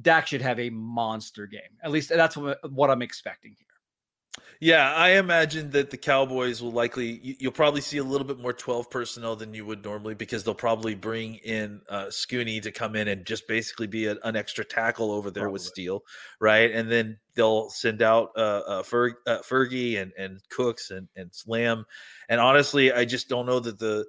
Dak 0.00 0.26
should 0.26 0.42
have 0.42 0.58
a 0.58 0.70
monster 0.70 1.46
game. 1.46 1.60
At 1.82 1.90
least 1.90 2.08
that's 2.08 2.36
what, 2.36 2.58
what 2.70 2.90
I'm 2.90 3.02
expecting 3.02 3.54
here. 3.58 3.66
Yeah, 4.64 4.94
I 4.94 5.18
imagine 5.18 5.68
that 5.72 5.90
the 5.90 5.98
Cowboys 5.98 6.62
will 6.62 6.72
likely 6.72 7.36
you'll 7.38 7.52
probably 7.52 7.82
see 7.82 7.98
a 7.98 8.02
little 8.02 8.26
bit 8.26 8.38
more 8.38 8.54
12 8.54 8.88
personnel 8.88 9.36
than 9.36 9.52
you 9.52 9.66
would 9.66 9.84
normally 9.84 10.14
because 10.14 10.42
they'll 10.42 10.54
probably 10.54 10.94
bring 10.94 11.34
in 11.34 11.82
uh 11.90 12.06
Scooney 12.06 12.62
to 12.62 12.72
come 12.72 12.96
in 12.96 13.08
and 13.08 13.26
just 13.26 13.46
basically 13.46 13.86
be 13.86 14.06
a, 14.06 14.16
an 14.24 14.36
extra 14.36 14.64
tackle 14.64 15.12
over 15.12 15.30
there 15.30 15.42
probably. 15.42 15.52
with 15.52 15.62
Steele, 15.62 16.02
right? 16.40 16.70
And 16.70 16.90
then 16.90 17.18
they'll 17.34 17.68
send 17.68 18.00
out 18.00 18.30
uh, 18.38 18.62
uh, 18.66 18.82
Fer, 18.82 19.10
uh, 19.26 19.40
Fergie 19.40 20.00
and 20.00 20.12
and 20.16 20.40
Cooks 20.48 20.90
and 20.90 21.08
and 21.14 21.28
Slam. 21.34 21.84
And 22.30 22.40
honestly, 22.40 22.90
I 22.90 23.04
just 23.04 23.28
don't 23.28 23.44
know 23.44 23.60
that 23.60 23.78
the 23.78 24.06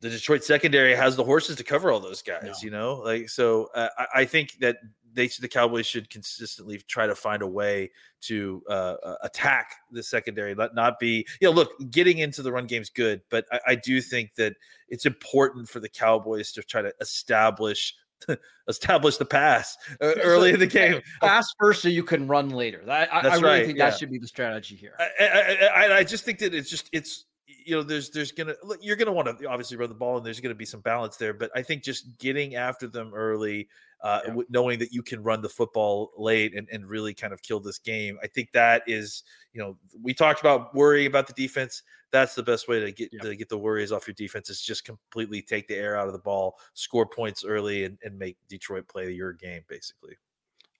the 0.00 0.08
Detroit 0.08 0.42
secondary 0.42 0.94
has 0.94 1.16
the 1.16 1.24
horses 1.24 1.56
to 1.56 1.64
cover 1.64 1.90
all 1.90 2.00
those 2.00 2.22
guys, 2.22 2.44
no. 2.44 2.54
you 2.62 2.70
know? 2.70 2.94
Like 2.94 3.28
so 3.28 3.68
uh, 3.74 3.88
I, 3.98 4.06
I 4.14 4.24
think 4.24 4.54
that 4.60 4.78
they 5.14 5.28
the 5.40 5.48
Cowboys 5.48 5.86
should 5.86 6.10
consistently 6.10 6.78
try 6.88 7.06
to 7.06 7.14
find 7.14 7.42
a 7.42 7.46
way 7.46 7.90
to 8.22 8.62
uh, 8.68 8.96
uh, 9.02 9.14
attack 9.22 9.76
the 9.90 10.02
secondary, 10.02 10.54
let 10.54 10.74
not 10.74 10.98
be 10.98 11.26
you 11.40 11.48
know 11.48 11.52
look 11.52 11.70
getting 11.90 12.18
into 12.18 12.42
the 12.42 12.52
run 12.52 12.66
game 12.66 12.82
is 12.82 12.90
good, 12.90 13.22
but 13.30 13.46
I, 13.50 13.60
I 13.68 13.74
do 13.76 14.00
think 14.00 14.34
that 14.36 14.54
it's 14.88 15.06
important 15.06 15.68
for 15.68 15.80
the 15.80 15.88
Cowboys 15.88 16.52
to 16.52 16.62
try 16.62 16.82
to 16.82 16.92
establish 17.00 17.94
establish 18.68 19.16
the 19.16 19.24
pass 19.24 19.76
uh, 20.00 20.14
early 20.22 20.52
in 20.52 20.60
the 20.60 20.66
game. 20.66 21.00
Pass 21.20 21.46
first 21.58 21.82
so 21.82 21.88
you 21.88 22.02
can 22.02 22.26
run 22.26 22.50
later. 22.50 22.82
I, 22.88 23.04
I, 23.04 23.20
I 23.20 23.22
really 23.34 23.42
right, 23.42 23.66
think 23.66 23.78
yeah. 23.78 23.90
that 23.90 23.98
should 23.98 24.10
be 24.10 24.18
the 24.18 24.26
strategy 24.26 24.76
here. 24.76 24.94
I, 24.98 25.68
I, 25.74 25.96
I, 25.98 26.04
just 26.04 26.24
think 26.24 26.38
that 26.38 26.54
it's 26.54 26.70
just 26.70 26.88
it's 26.92 27.26
you 27.64 27.74
know 27.74 27.82
there's 27.82 28.10
there's 28.10 28.32
gonna 28.32 28.54
you're 28.80 28.96
gonna 28.96 29.12
want 29.12 29.38
to 29.38 29.48
obviously 29.48 29.76
run 29.76 29.88
the 29.88 29.94
ball 29.94 30.16
and 30.16 30.26
there's 30.26 30.40
gonna 30.40 30.54
be 30.54 30.64
some 30.64 30.80
balance 30.80 31.16
there, 31.16 31.32
but 31.32 31.50
I 31.54 31.62
think 31.62 31.82
just 31.82 32.18
getting 32.18 32.54
after 32.54 32.86
them 32.86 33.12
early 33.14 33.68
uh, 34.04 34.20
yeah. 34.26 34.34
knowing 34.50 34.78
that 34.78 34.92
you 34.92 35.02
can 35.02 35.22
run 35.22 35.40
the 35.40 35.48
football 35.48 36.12
late 36.18 36.54
and, 36.54 36.68
and 36.70 36.86
really 36.86 37.14
kind 37.14 37.32
of 37.32 37.40
kill 37.40 37.58
this 37.58 37.78
game. 37.78 38.18
I 38.22 38.26
think 38.26 38.52
that 38.52 38.82
is, 38.86 39.22
you 39.54 39.62
know, 39.62 39.78
we 40.02 40.12
talked 40.12 40.40
about 40.40 40.74
worrying 40.74 41.06
about 41.06 41.26
the 41.26 41.32
defense. 41.32 41.82
That's 42.12 42.34
the 42.34 42.42
best 42.42 42.68
way 42.68 42.80
to 42.80 42.92
get 42.92 43.08
yeah. 43.12 43.22
to 43.22 43.34
get 43.34 43.48
the 43.48 43.56
worries 43.56 43.92
off 43.92 44.06
your 44.06 44.14
defense 44.14 44.50
is 44.50 44.60
just 44.60 44.84
completely 44.84 45.40
take 45.40 45.68
the 45.68 45.76
air 45.76 45.98
out 45.98 46.06
of 46.06 46.12
the 46.12 46.18
ball, 46.18 46.58
score 46.74 47.06
points 47.06 47.44
early, 47.44 47.84
and, 47.84 47.98
and 48.04 48.18
make 48.18 48.36
Detroit 48.46 48.86
play 48.88 49.10
your 49.10 49.32
game, 49.32 49.62
basically. 49.68 50.16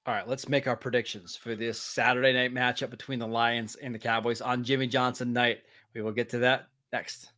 All 0.07 0.12
right, 0.12 0.29
let's 0.29 0.51
make 0.51 0.66
our 0.66 0.77
predictions 0.77 1.35
for 1.35 1.55
this 1.55 1.81
Saturday 1.81 2.35
night 2.35 2.53
matchup 2.53 2.90
between 2.90 3.18
the 3.18 3.27
Lions 3.27 3.75
and 3.77 3.94
the 3.94 3.99
Cowboys 3.99 4.42
on 4.42 4.62
Jimmy 4.62 4.87
Johnson 4.87 5.33
night. 5.33 5.61
We 5.94 6.03
will 6.03 6.12
get 6.12 6.29
to 6.31 6.38
that 6.40 6.68
next. 6.94 7.33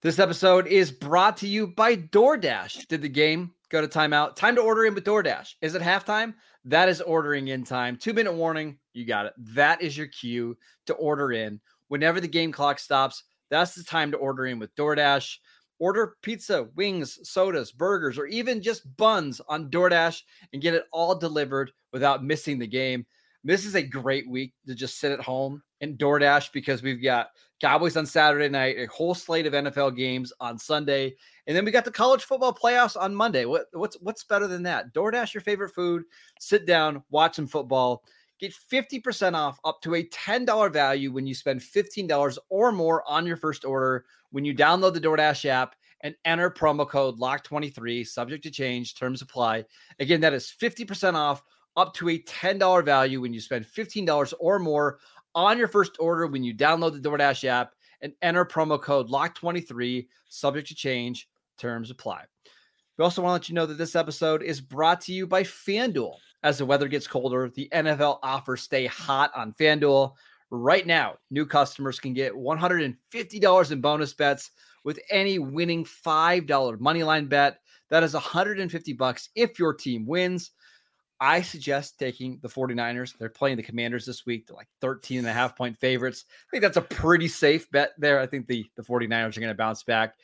This 0.00 0.18
episode 0.18 0.66
is 0.66 0.90
brought 0.90 1.36
to 1.36 1.46
you 1.46 1.66
by 1.66 1.94
DoorDash. 1.94 2.88
Did 2.88 3.02
the 3.02 3.08
game 3.08 3.52
go 3.68 3.82
to 3.82 3.86
timeout. 3.86 4.34
Time 4.34 4.56
to 4.56 4.62
order 4.62 4.86
in 4.86 4.94
with 4.94 5.04
DoorDash. 5.04 5.56
Is 5.60 5.74
it 5.74 5.82
halftime? 5.82 6.32
That 6.64 6.88
is 6.88 7.02
ordering 7.02 7.48
in 7.48 7.64
time. 7.64 7.98
Two 7.98 8.14
minute 8.14 8.32
warning. 8.32 8.78
You 8.94 9.04
got 9.04 9.26
it. 9.26 9.34
That 9.36 9.82
is 9.82 9.96
your 9.96 10.06
cue 10.06 10.56
to 10.86 10.94
order 10.94 11.32
in. 11.32 11.60
Whenever 11.88 12.18
the 12.18 12.28
game 12.28 12.50
clock 12.50 12.78
stops, 12.78 13.24
that's 13.50 13.74
the 13.74 13.84
time 13.84 14.10
to 14.12 14.16
order 14.16 14.46
in 14.46 14.58
with 14.58 14.74
DoorDash. 14.74 15.36
Order 15.78 16.16
pizza, 16.22 16.68
wings, 16.74 17.18
sodas, 17.28 17.72
burgers, 17.72 18.16
or 18.16 18.24
even 18.24 18.62
just 18.62 18.96
buns 18.96 19.42
on 19.48 19.70
DoorDash 19.70 20.22
and 20.54 20.62
get 20.62 20.72
it 20.74 20.84
all 20.92 21.14
delivered 21.14 21.72
without 21.92 22.24
missing 22.24 22.58
the 22.58 22.66
game. 22.66 23.04
This 23.44 23.64
is 23.64 23.74
a 23.74 23.82
great 23.82 24.28
week 24.28 24.54
to 24.66 24.74
just 24.74 25.00
sit 25.00 25.10
at 25.10 25.20
home 25.20 25.62
and 25.80 25.98
DoorDash 25.98 26.52
because 26.52 26.80
we've 26.82 27.02
got 27.02 27.30
Cowboys 27.60 27.96
on 27.96 28.06
Saturday 28.06 28.48
night, 28.48 28.76
a 28.78 28.86
whole 28.86 29.14
slate 29.14 29.46
of 29.46 29.52
NFL 29.52 29.96
games 29.96 30.32
on 30.38 30.58
Sunday, 30.58 31.16
and 31.48 31.56
then 31.56 31.64
we 31.64 31.72
got 31.72 31.84
the 31.84 31.90
college 31.90 32.22
football 32.22 32.54
playoffs 32.54 33.00
on 33.00 33.14
Monday. 33.14 33.44
What, 33.44 33.66
what's 33.72 33.96
what's 34.00 34.22
better 34.22 34.46
than 34.46 34.62
that? 34.64 34.94
DoorDash 34.94 35.34
your 35.34 35.40
favorite 35.40 35.74
food, 35.74 36.04
sit 36.38 36.66
down, 36.66 37.02
watch 37.10 37.36
some 37.36 37.48
football. 37.48 38.04
Get 38.38 38.52
50% 38.52 39.34
off 39.34 39.60
up 39.64 39.80
to 39.82 39.94
a 39.94 40.04
$10 40.04 40.72
value 40.72 41.12
when 41.12 41.28
you 41.28 41.34
spend 41.34 41.60
$15 41.60 42.38
or 42.48 42.72
more 42.72 43.08
on 43.08 43.24
your 43.24 43.36
first 43.36 43.64
order 43.64 44.04
when 44.30 44.44
you 44.44 44.52
download 44.52 44.94
the 44.94 45.00
DoorDash 45.00 45.44
app 45.44 45.76
and 46.00 46.16
enter 46.24 46.50
promo 46.50 46.88
code 46.88 47.20
LOCK23, 47.20 48.04
subject 48.06 48.42
to 48.42 48.50
change, 48.50 48.96
terms 48.96 49.22
apply. 49.22 49.64
Again, 50.00 50.20
that 50.20 50.32
is 50.32 50.52
50% 50.60 51.14
off 51.14 51.44
up 51.76 51.94
to 51.94 52.10
a 52.10 52.18
$10 52.18 52.84
value 52.84 53.20
when 53.20 53.32
you 53.32 53.40
spend 53.40 53.64
$15 53.64 54.34
or 54.38 54.58
more 54.58 54.98
on 55.34 55.58
your 55.58 55.68
first 55.68 55.96
order 55.98 56.26
when 56.26 56.44
you 56.44 56.54
download 56.54 56.92
the 56.92 57.08
DoorDash 57.08 57.44
app 57.44 57.72
and 58.02 58.12
enter 58.22 58.44
promo 58.44 58.80
code 58.80 59.08
LOCK23, 59.08 60.06
subject 60.28 60.68
to 60.68 60.74
change, 60.74 61.28
terms 61.58 61.90
apply. 61.90 62.24
We 62.98 63.04
also 63.04 63.22
want 63.22 63.30
to 63.30 63.34
let 63.34 63.48
you 63.48 63.54
know 63.54 63.66
that 63.66 63.78
this 63.78 63.96
episode 63.96 64.42
is 64.42 64.60
brought 64.60 65.00
to 65.02 65.12
you 65.12 65.26
by 65.26 65.42
FanDuel. 65.42 66.16
As 66.42 66.58
the 66.58 66.66
weather 66.66 66.88
gets 66.88 67.06
colder, 67.06 67.50
the 67.54 67.68
NFL 67.72 68.18
offers 68.22 68.62
stay 68.62 68.86
hot 68.86 69.30
on 69.34 69.54
FanDuel. 69.54 70.12
Right 70.50 70.86
now, 70.86 71.14
new 71.30 71.46
customers 71.46 71.98
can 71.98 72.12
get 72.12 72.34
$150 72.34 73.72
in 73.72 73.80
bonus 73.80 74.12
bets 74.12 74.50
with 74.84 75.00
any 75.10 75.38
winning 75.38 75.84
$5 75.84 76.46
moneyline 76.78 77.28
bet. 77.28 77.60
That 77.88 78.02
is 78.02 78.14
150 78.14 78.92
bucks 78.94 79.30
if 79.34 79.58
your 79.58 79.72
team 79.72 80.04
wins. 80.04 80.50
I 81.22 81.40
suggest 81.40 82.00
taking 82.00 82.40
the 82.42 82.48
49ers. 82.48 83.16
They're 83.16 83.28
playing 83.28 83.56
the 83.56 83.62
Commanders 83.62 84.04
this 84.04 84.26
week. 84.26 84.44
They're 84.44 84.56
like 84.56 84.66
13 84.80 85.18
and 85.18 85.28
a 85.28 85.32
half 85.32 85.56
point 85.56 85.78
favorites. 85.78 86.24
I 86.28 86.50
think 86.50 86.62
that's 86.62 86.76
a 86.76 86.82
pretty 86.82 87.28
safe 87.28 87.70
bet 87.70 87.92
there. 87.96 88.18
I 88.18 88.26
think 88.26 88.48
the, 88.48 88.66
the 88.74 88.82
49ers 88.82 89.36
are 89.36 89.40
going 89.40 89.52
to 89.52 89.54
bounce 89.54 89.84
back. 89.84 90.16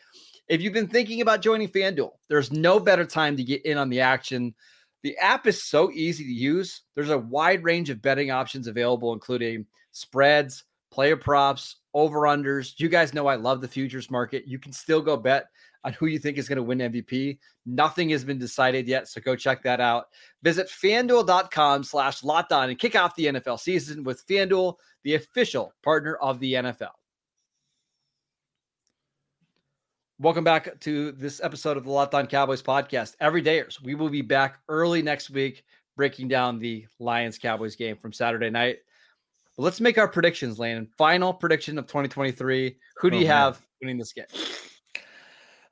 If 0.48 0.60
you've 0.60 0.72
been 0.72 0.88
thinking 0.88 1.20
about 1.20 1.40
joining 1.40 1.68
FanDuel, 1.68 2.10
there's 2.28 2.50
no 2.50 2.80
better 2.80 3.04
time 3.04 3.36
to 3.36 3.44
get 3.44 3.64
in 3.64 3.78
on 3.78 3.90
the 3.90 4.00
action. 4.00 4.56
The 5.04 5.16
app 5.18 5.46
is 5.46 5.62
so 5.62 5.92
easy 5.92 6.24
to 6.24 6.32
use. 6.32 6.82
There's 6.96 7.10
a 7.10 7.18
wide 7.18 7.62
range 7.62 7.90
of 7.90 8.02
betting 8.02 8.32
options 8.32 8.66
available, 8.66 9.12
including 9.12 9.66
spreads, 9.92 10.64
player 10.90 11.16
props, 11.16 11.76
over 11.94 12.22
unders. 12.22 12.72
You 12.76 12.88
guys 12.88 13.14
know 13.14 13.28
I 13.28 13.36
love 13.36 13.60
the 13.60 13.68
futures 13.68 14.10
market. 14.10 14.48
You 14.48 14.58
can 14.58 14.72
still 14.72 15.00
go 15.00 15.16
bet 15.16 15.46
on 15.84 15.92
who 15.94 16.06
you 16.06 16.18
think 16.18 16.38
is 16.38 16.48
going 16.48 16.56
to 16.56 16.62
win 16.62 16.78
MVP. 16.78 17.38
Nothing 17.66 18.10
has 18.10 18.24
been 18.24 18.38
decided 18.38 18.88
yet, 18.88 19.08
so 19.08 19.20
go 19.20 19.36
check 19.36 19.62
that 19.62 19.80
out. 19.80 20.06
Visit 20.42 20.68
fanduel.com 20.68 21.84
slash 21.84 22.24
locked 22.24 22.52
on 22.52 22.70
and 22.70 22.78
kick 22.78 22.96
off 22.96 23.14
the 23.14 23.26
NFL 23.26 23.60
season 23.60 24.04
with 24.04 24.26
FanDuel, 24.26 24.74
the 25.04 25.14
official 25.14 25.72
partner 25.82 26.16
of 26.16 26.40
the 26.40 26.54
NFL. 26.54 26.90
Welcome 30.20 30.42
back 30.42 30.80
to 30.80 31.12
this 31.12 31.40
episode 31.40 31.76
of 31.76 31.84
the 31.84 31.92
Locked 31.92 32.14
On 32.14 32.26
Cowboys 32.26 32.60
podcast. 32.60 33.14
Every 33.20 33.40
dayers, 33.40 33.80
we 33.80 33.94
will 33.94 34.08
be 34.08 34.22
back 34.22 34.58
early 34.68 35.00
next 35.00 35.30
week 35.30 35.64
breaking 35.98 36.28
down 36.28 36.58
the 36.58 36.86
Lions 36.98 37.38
Cowboys 37.38 37.76
game 37.76 37.96
from 37.96 38.12
Saturday 38.12 38.50
night. 38.50 38.78
But 39.56 39.64
let's 39.64 39.80
make 39.80 39.98
our 39.98 40.08
predictions, 40.08 40.58
Landon. 40.58 40.88
Final 40.96 41.34
prediction 41.34 41.76
of 41.76 41.86
2023. 41.86 42.76
Who 42.96 43.10
do 43.10 43.16
oh, 43.16 43.20
you 43.20 43.26
man. 43.26 43.36
have 43.36 43.66
winning 43.82 43.98
this 43.98 44.12
game? 44.12 44.26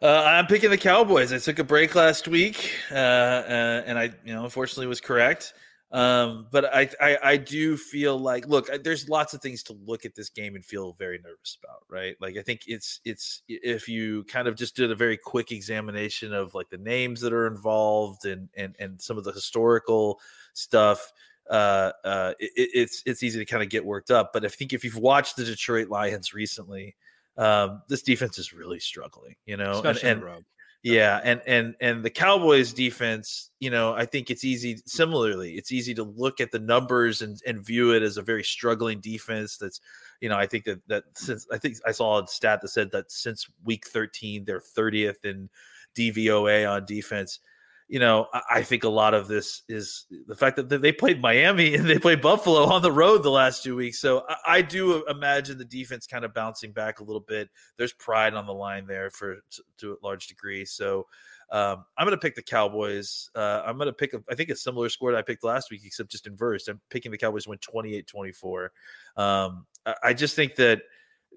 Uh, 0.02 0.22
I'm 0.26 0.46
picking 0.46 0.68
the 0.68 0.76
Cowboys. 0.76 1.32
I 1.32 1.38
took 1.38 1.59
a 1.59 1.64
break 1.64 1.94
last 1.94 2.28
week, 2.28 2.70
uh, 2.90 2.94
uh, 2.94 3.82
and 3.87 3.98
I, 3.98 4.11
you 4.24 4.35
know, 4.35 4.44
unfortunately 4.44 4.87
was 4.87 5.00
correct. 5.00 5.54
Um, 5.90 6.48
but 6.50 6.66
I, 6.66 6.90
I, 7.00 7.18
I 7.22 7.37
do 7.38 7.76
feel 7.76 8.18
like, 8.18 8.46
look, 8.46 8.68
there's 8.82 9.09
lots 9.09 9.32
of 9.32 9.40
things 9.40 9.62
to 9.64 9.72
look 9.72 10.04
at 10.04 10.14
this 10.14 10.28
game 10.28 10.54
and 10.54 10.64
feel 10.64 10.94
very 10.98 11.18
nervous 11.24 11.56
about, 11.62 11.85
right? 11.88 12.16
Like 12.20 12.37
I 12.37 12.42
think 12.42 12.62
it's, 12.66 13.00
it's 13.04 13.42
if 13.48 13.88
you 13.88 14.24
kind 14.24 14.48
of 14.48 14.56
just 14.56 14.76
did 14.76 14.90
a 14.90 14.94
very 14.94 15.16
quick 15.16 15.50
examination 15.52 16.35
of 16.35 16.54
like 16.54 16.68
the 16.68 16.76
names 16.76 17.20
that 17.22 17.32
are 17.32 17.46
involved 17.46 18.26
and 18.26 18.48
and 18.56 18.74
and 18.78 19.00
some 19.00 19.16
of 19.16 19.24
the 19.24 19.32
historical 19.32 20.20
stuff, 20.52 21.12
uh, 21.48 21.92
uh, 22.04 22.35
it, 22.38 22.50
it's 22.56 23.02
it's 23.06 23.22
easy 23.22 23.38
to 23.38 23.46
kind 23.46 23.62
of 23.62 23.70
get 23.70 23.85
worked 23.85 24.11
up. 24.11 24.32
But 24.35 24.44
I 24.44 24.48
think 24.48 24.72
if 24.72 24.85
you've 24.85 24.98
watched 24.98 25.37
the 25.37 25.44
Detroit 25.44 25.88
Lions 25.88 26.35
recently 26.35 26.96
um, 27.37 27.83
this 27.88 28.03
defense 28.03 28.38
is 28.38 28.53
really 28.53 28.81
struggling, 28.81 29.35
you 29.44 29.57
know, 29.57 29.72
especially 29.72 30.11
and, 30.11 30.22
and 30.22 30.44
yeah, 30.87 31.20
and 31.25 31.42
and 31.49 31.75
and 31.81 32.05
the 32.05 32.11
Cowboys 32.11 32.72
defense, 32.72 33.51
you 33.59 33.70
know, 33.70 33.94
I 33.94 34.07
think 34.07 34.31
it's 34.31 34.44
easy. 34.44 34.81
Similarly, 34.87 35.55
it's 35.55 35.72
easy 35.72 35.94
to 35.94 36.05
look 36.05 36.40
at 36.40 36.53
the 36.53 36.61
numbers 36.61 37.22
and 37.22 37.40
and 37.44 37.66
view 37.66 37.92
it 37.92 38.05
as 38.05 38.18
a 38.18 38.22
very 38.22 38.44
struggling 38.44 39.01
defense. 39.01 39.59
That's, 39.59 39.81
you 40.20 40.29
know, 40.29 40.37
I 40.37 40.46
think 40.46 40.64
that 40.66 40.81
that 40.87 41.03
since 41.14 41.44
I 41.53 41.59
think 41.59 41.79
I 41.85 41.90
saw 41.90 42.22
a 42.22 42.29
stat 42.29 42.61
that 42.62 42.68
said 42.68 42.92
that 42.92 43.11
since 43.11 43.49
week 43.64 43.88
13, 43.88 44.44
they're 44.44 44.61
30th 44.61 45.25
in 45.25 45.51
DVOA 45.96 46.70
on 46.70 46.85
defense 46.85 47.40
you 47.88 48.01
know, 48.01 48.27
I 48.51 48.62
think 48.62 48.83
a 48.83 48.88
lot 48.88 49.14
of 49.14 49.29
this 49.29 49.62
is 49.68 50.07
the 50.27 50.35
fact 50.35 50.57
that 50.57 50.68
they 50.68 50.92
played 50.92 51.20
Miami 51.20 51.75
and 51.77 51.88
they 51.88 51.99
played 51.99 52.20
Buffalo 52.20 52.64
on 52.64 52.83
the 52.83 52.90
road 52.90 53.22
the 53.22 53.31
last 53.31 53.62
two 53.62 53.77
weeks. 53.77 54.01
So 54.01 54.27
I 54.46 54.61
do 54.62 55.07
imagine 55.07 55.57
the 55.57 55.64
defense 55.64 56.07
kind 56.07 56.25
of 56.25 56.35
bouncing 56.35 56.72
back 56.72 56.99
a 56.99 57.05
little 57.05 57.20
bit. 57.20 57.49
There's 57.77 57.92
pride 57.92 58.35
on 58.35 58.46
the 58.46 58.55
line 58.55 58.87
there 58.87 59.11
for 59.11 59.37
to 59.79 59.92
a 59.92 59.96
large 60.03 60.27
degree. 60.27 60.64
So 60.64 61.07
um, 61.53 61.85
I'm 61.96 62.07
going 62.07 62.16
to 62.16 62.20
pick 62.20 62.35
the 62.35 62.42
Cowboys. 62.42 63.31
Uh, 63.35 63.62
I'm 63.64 63.77
going 63.77 63.87
to 63.87 63.92
pick, 63.92 64.14
a, 64.14 64.22
I 64.29 64.35
think, 64.35 64.51
a 64.51 64.57
similar 64.57 64.88
score 64.88 65.12
that 65.12 65.18
I 65.18 65.22
picked 65.22 65.44
last 65.44 65.70
week, 65.70 65.83
except 65.85 66.11
just 66.11 66.27
inversed. 66.27 66.68
I'm 66.68 66.81
picking 66.90 67.12
the 67.12 67.18
Cowboys 67.18 67.46
win 67.46 67.59
28 67.59 68.07
24. 68.07 68.72
Um, 69.16 69.66
I 70.03 70.12
just 70.12 70.35
think 70.35 70.57
that 70.57 70.83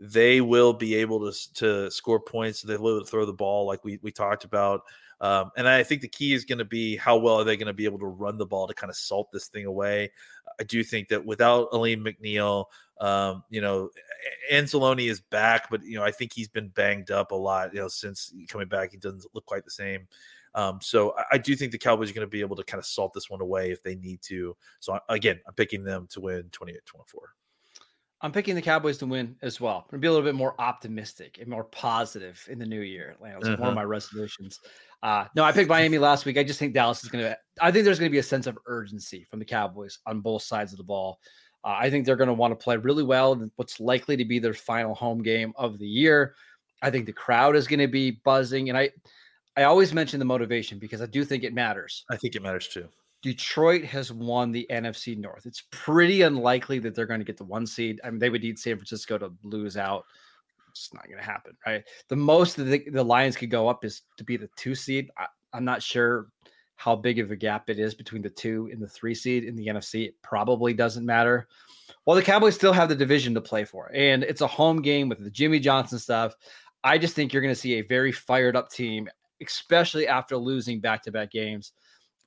they 0.02 0.42
will 0.42 0.74
be 0.74 0.96
able 0.96 1.32
to, 1.32 1.54
to 1.56 1.92
score 1.92 2.20
points. 2.20 2.68
Able 2.68 3.00
to 3.00 3.06
throw 3.06 3.26
the 3.26 3.34
ball 3.34 3.68
like 3.68 3.84
we, 3.84 4.00
we 4.02 4.12
talked 4.12 4.46
about. 4.46 4.82
Um, 5.22 5.52
and 5.58 5.68
I 5.68 5.84
think 5.84 6.02
the 6.02 6.08
key 6.08 6.34
is 6.34 6.46
going 6.46 6.60
to 6.60 6.66
be 6.66 6.96
how 6.96 7.18
well 7.18 7.36
are 7.36 7.44
they 7.44 7.58
going 7.58 7.68
to 7.68 7.74
be 7.74 7.86
able 7.86 8.00
to 8.00 8.06
run 8.06 8.38
the 8.38 8.46
ball 8.46 8.68
to 8.68 8.74
kind 8.74 8.90
of 8.90 8.96
salt 8.96 9.30
this 9.34 9.48
thing 9.48 9.66
away. 9.66 10.12
I 10.60 10.64
do 10.64 10.84
think 10.84 11.10
that 11.10 11.26
without 11.26 11.70
Alim 11.74 12.04
McNeill, 12.06 12.66
um, 13.02 13.44
you 13.50 13.62
know, 13.62 13.90
Anzalone 14.52 15.08
is 15.08 15.20
back, 15.20 15.70
but 15.70 15.84
you 15.84 15.98
know, 15.98 16.04
I 16.04 16.12
think 16.12 16.34
he's 16.34 16.48
been 16.48 16.70
banged 16.70 17.12
up 17.12 17.32
a 17.32 17.36
lot. 17.36 17.74
You 17.74 17.82
know, 17.82 17.88
since 17.88 18.34
coming 18.48 18.68
back, 18.68 18.92
he 18.92 18.98
doesn't 18.98 19.26
look 19.34 19.46
quite 19.46 19.66
the 19.66 19.72
same. 19.72 20.08
Um, 20.56 20.80
so 20.82 21.14
I, 21.18 21.24
I, 21.34 21.38
do 21.38 21.56
think 21.56 21.72
the 21.72 21.78
Cowboys 21.78 22.10
are 22.10 22.14
going 22.14 22.26
to 22.26 22.30
be 22.30 22.42
able 22.42 22.56
to 22.56 22.64
kind 22.64 22.80
of 22.80 22.86
salt 22.86 23.14
this 23.14 23.30
one 23.30 23.40
away 23.40 23.70
if 23.72 23.84
they 23.84 23.96
need 23.96 24.20
to. 24.24 24.58
So 24.80 24.94
I, 24.94 25.00
again, 25.10 25.40
I'm 25.48 25.54
picking 25.54 25.84
them 25.84 26.08
to 26.12 26.22
win 26.22 26.50
28 26.52 26.84
24. 26.86 27.30
I'm 28.22 28.32
picking 28.32 28.56
the 28.56 28.62
Cowboys 28.62 28.98
to 28.98 29.06
win 29.06 29.36
as 29.42 29.62
well. 29.62 29.78
I'm 29.78 29.92
gonna 29.92 30.02
be 30.02 30.08
a 30.08 30.12
little 30.12 30.26
bit 30.26 30.36
more 30.36 30.60
optimistic 30.60 31.38
and 31.40 31.48
more 31.48 31.64
positive 31.64 32.44
in 32.50 32.60
the 32.60 32.66
new 32.66 32.82
year. 32.82 33.16
Like, 33.22 33.34
it 33.34 33.40
was 33.40 33.48
uh-huh. 33.48 33.58
one 33.60 33.70
of 33.70 33.72
uh-huh. 33.74 33.76
my 33.76 33.84
resolutions. 33.84 34.60
Uh, 35.02 35.26
no, 35.36 35.44
I 35.44 35.52
picked 35.52 35.70
Miami 35.70 35.98
last 35.98 36.26
week. 36.26 36.38
I 36.38 36.44
just 36.44 36.60
think 36.60 36.74
Dallas 36.74 37.04
is 37.04 37.10
gonna. 37.10 37.38
I 37.62 37.72
think 37.72 37.86
there's 37.86 38.00
gonna 38.00 38.10
be 38.10 38.18
a 38.18 38.24
sense 38.24 38.48
of 38.48 38.58
urgency 38.66 39.24
from 39.24 39.40
the 39.40 39.46
Cowboys 39.46 40.00
on 40.06 40.22
both 40.22 40.44
sides 40.44 40.74
of 40.74 40.78
the 40.78 40.84
ball. 40.84 41.20
Uh, 41.64 41.76
I 41.78 41.90
think 41.90 42.06
they're 42.06 42.16
going 42.16 42.28
to 42.28 42.34
want 42.34 42.52
to 42.52 42.64
play 42.64 42.78
really 42.78 43.04
well 43.04 43.34
in 43.34 43.52
what's 43.58 43.80
likely 43.80 44.16
to 44.16 44.26
be 44.26 44.40
their 44.40 44.54
final 44.54 44.96
home 44.96 45.22
game 45.22 45.54
of 45.58 45.78
the 45.78 45.88
year. 45.88 46.36
I 46.82 46.90
think 46.90 47.06
the 47.06 47.14
crowd 47.14 47.56
is 47.56 47.68
going 47.68 47.80
to 47.80 47.88
be 47.88 48.12
buzzing, 48.24 48.70
and 48.70 48.78
I, 48.78 48.92
I 49.58 49.64
always 49.64 49.94
mention 49.94 50.20
the 50.20 50.26
motivation 50.26 50.80
because 50.80 51.02
I 51.02 51.06
do 51.06 51.26
think 51.26 51.44
it 51.44 51.54
matters. 51.54 52.06
I 52.10 52.16
think 52.16 52.36
it 52.36 52.42
matters 52.42 52.70
too. 52.70 52.88
Detroit 53.22 53.84
has 53.84 54.14
won 54.14 54.54
the 54.54 54.66
NFC 54.72 55.18
North. 55.18 55.46
It's 55.46 55.64
pretty 55.72 56.22
unlikely 56.22 56.80
that 56.80 56.96
they're 56.96 57.06
going 57.06 57.20
to 57.20 57.26
get 57.26 57.36
the 57.36 57.44
one 57.44 57.68
seed. 57.68 58.00
I 58.06 58.10
mean, 58.10 58.20
they 58.20 58.30
would 58.30 58.42
need 58.42 58.58
San 58.58 58.78
Francisco 58.78 59.18
to 59.18 59.34
lose 59.44 59.76
out. 59.76 60.06
It's 60.86 60.94
not 60.94 61.06
going 61.06 61.20
to 61.20 61.24
happen, 61.24 61.54
right? 61.66 61.84
The 62.08 62.16
most 62.16 62.56
that 62.58 62.64
the, 62.64 62.90
the, 62.90 63.04
Lions 63.04 63.36
could 63.36 63.52
go 63.52 63.68
up 63.68 63.84
is 63.86 64.04
to 64.18 64.24
be 64.24 64.38
the 64.38 64.50
two 64.56 64.76
seed. 64.76 65.10
I, 65.18 65.26
I'm 65.54 65.66
not 65.66 65.82
sure 65.82 66.28
how 66.76 66.96
big 66.96 67.20
of 67.20 67.32
a 67.32 67.36
gap 67.36 67.70
it 67.70 67.78
is 67.78 67.94
between 67.94 68.22
the 68.22 68.30
two 68.30 68.70
and 68.72 68.82
the 68.82 68.88
three 68.88 69.14
seed 69.14 69.44
in 69.44 69.56
the 69.56 69.68
NFC. 69.68 70.08
It 70.08 70.16
probably 70.22 70.74
doesn't 70.74 71.06
matter. 71.06 71.48
Well, 72.06 72.16
the 72.16 72.22
Cowboys 72.22 72.56
still 72.56 72.72
have 72.72 72.90
the 72.90 72.96
division 72.96 73.34
to 73.34 73.42
play 73.42 73.66
for, 73.66 73.92
and 73.94 74.24
it's 74.24 74.42
a 74.42 74.48
home 74.48 74.82
game 74.82 75.10
with 75.10 75.24
the 75.24 75.30
Jimmy 75.30 75.60
Johnson 75.60 76.00
stuff. 76.00 76.34
I 76.84 76.98
just 76.98 77.16
think 77.16 77.34
you're 77.34 77.42
going 77.42 77.54
to 77.54 77.60
see 77.60 77.76
a 77.76 77.82
very 77.82 78.12
fired 78.12 78.56
up 78.56 78.70
team, 78.70 79.10
especially 79.46 80.08
after 80.08 80.38
losing 80.38 80.80
back 80.80 81.04
to 81.04 81.12
back 81.12 81.32
games. 81.32 81.74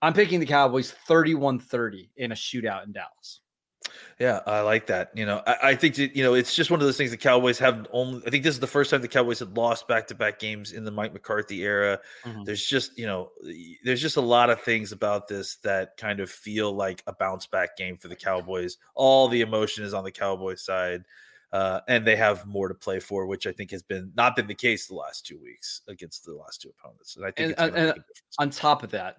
I'm 0.02 0.12
picking 0.12 0.40
the 0.40 0.46
Cowboys 0.46 0.92
31 1.08 1.60
30 1.60 2.10
in 2.16 2.32
a 2.32 2.34
shootout 2.34 2.84
in 2.84 2.92
Dallas. 2.92 3.40
Yeah, 4.18 4.40
I 4.46 4.60
like 4.60 4.86
that. 4.86 5.10
You 5.14 5.26
know, 5.26 5.42
I, 5.46 5.56
I, 5.62 5.74
think 5.74 5.98
you 5.98 6.22
know 6.22 6.34
it's 6.34 6.54
just 6.54 6.70
one 6.70 6.80
of 6.80 6.86
those 6.86 6.96
things. 6.96 7.10
The 7.10 7.16
Cowboys 7.16 7.58
have 7.58 7.86
only. 7.92 8.22
I 8.26 8.30
think 8.30 8.44
this 8.44 8.54
is 8.54 8.60
the 8.60 8.66
first 8.66 8.90
time 8.90 9.00
the 9.00 9.08
Cowboys 9.08 9.38
had 9.38 9.56
lost 9.56 9.88
back 9.88 10.06
to 10.08 10.14
back 10.14 10.38
games 10.38 10.72
in 10.72 10.84
the 10.84 10.90
Mike 10.90 11.12
McCarthy 11.12 11.62
era. 11.62 11.98
Mm-hmm. 12.24 12.44
There's 12.44 12.64
just 12.64 12.96
you 12.98 13.06
know, 13.06 13.30
there's 13.84 14.00
just 14.00 14.16
a 14.16 14.22
lot 14.22 14.50
of 14.50 14.60
things 14.60 14.92
about 14.92 15.28
this 15.28 15.56
that 15.56 15.96
kind 15.96 16.20
of 16.20 16.30
feel 16.30 16.72
like 16.72 17.02
a 17.06 17.12
bounce 17.12 17.46
back 17.46 17.76
game 17.76 17.96
for 17.96 18.08
the 18.08 18.16
Cowboys. 18.16 18.78
All 18.94 19.28
the 19.28 19.40
emotion 19.40 19.84
is 19.84 19.94
on 19.94 20.04
the 20.04 20.12
Cowboys 20.12 20.62
side. 20.62 21.04
Uh, 21.52 21.80
and 21.86 22.06
they 22.06 22.16
have 22.16 22.46
more 22.46 22.66
to 22.66 22.74
play 22.74 22.98
for, 22.98 23.26
which 23.26 23.46
I 23.46 23.52
think 23.52 23.72
has 23.72 23.82
been 23.82 24.10
not 24.16 24.36
been 24.36 24.46
the 24.46 24.54
case 24.54 24.86
the 24.86 24.94
last 24.94 25.26
two 25.26 25.38
weeks 25.38 25.82
against 25.86 26.24
the 26.24 26.32
last 26.32 26.62
two 26.62 26.70
opponents. 26.70 27.16
And 27.16 27.26
I 27.26 27.30
think 27.30 27.54
and, 27.58 27.76
and 27.76 28.04
on 28.38 28.48
top 28.48 28.82
of 28.82 28.90
that, 28.92 29.18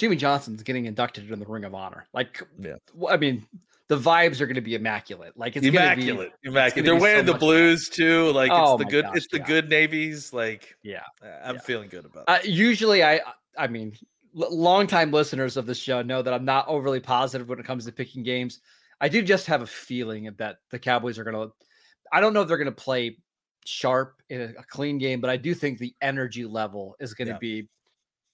Jimmy 0.00 0.16
Johnson's 0.16 0.62
getting 0.62 0.86
inducted 0.86 1.30
in 1.30 1.38
the 1.38 1.44
Ring 1.44 1.64
of 1.64 1.74
Honor. 1.74 2.06
Like, 2.14 2.42
yeah. 2.58 2.76
I 3.10 3.18
mean, 3.18 3.46
the 3.90 3.98
vibes 3.98 4.40
are 4.40 4.46
going 4.46 4.54
to 4.54 4.60
be 4.60 4.76
immaculate. 4.76 5.36
Like 5.36 5.56
it's 5.56 5.66
immaculate, 5.66 6.30
be, 6.42 6.48
immaculate. 6.48 6.84
They're 6.84 6.94
wearing 6.94 7.26
so 7.26 7.32
the 7.32 7.38
blues 7.38 7.88
fun. 7.88 7.96
too. 7.96 8.30
Like 8.30 8.52
oh 8.52 8.74
it's 8.74 8.84
the 8.84 8.88
good, 8.88 9.04
gosh, 9.04 9.16
it's 9.16 9.26
the 9.32 9.38
yeah. 9.38 9.46
good 9.46 9.68
navies. 9.68 10.32
Like 10.32 10.76
yeah, 10.84 11.02
I'm 11.42 11.56
yeah. 11.56 11.60
feeling 11.62 11.88
good 11.88 12.04
about. 12.04 12.24
Uh, 12.28 12.38
usually, 12.44 13.02
I, 13.02 13.20
I 13.58 13.66
mean, 13.66 13.92
l- 14.40 14.56
longtime 14.56 15.10
listeners 15.10 15.56
of 15.56 15.66
the 15.66 15.74
show 15.74 16.02
know 16.02 16.22
that 16.22 16.32
I'm 16.32 16.44
not 16.44 16.68
overly 16.68 17.00
positive 17.00 17.48
when 17.48 17.58
it 17.58 17.64
comes 17.64 17.84
to 17.86 17.90
picking 17.90 18.22
games. 18.22 18.60
I 19.00 19.08
do 19.08 19.22
just 19.22 19.46
have 19.46 19.60
a 19.60 19.66
feeling 19.66 20.30
that 20.38 20.58
the 20.70 20.78
Cowboys 20.78 21.18
are 21.18 21.24
going 21.24 21.48
to. 21.48 21.52
I 22.12 22.20
don't 22.20 22.32
know 22.32 22.42
if 22.42 22.48
they're 22.48 22.58
going 22.58 22.66
to 22.66 22.72
play 22.72 23.18
sharp 23.66 24.22
in 24.28 24.40
a, 24.40 24.44
a, 24.60 24.64
clean 24.68 24.98
game, 24.98 25.20
but 25.20 25.30
I 25.30 25.36
do 25.36 25.52
think 25.52 25.78
the 25.78 25.94
energy 26.00 26.44
level 26.44 26.94
is 27.00 27.12
going 27.12 27.26
to 27.26 27.34
yeah. 27.34 27.38
be 27.38 27.68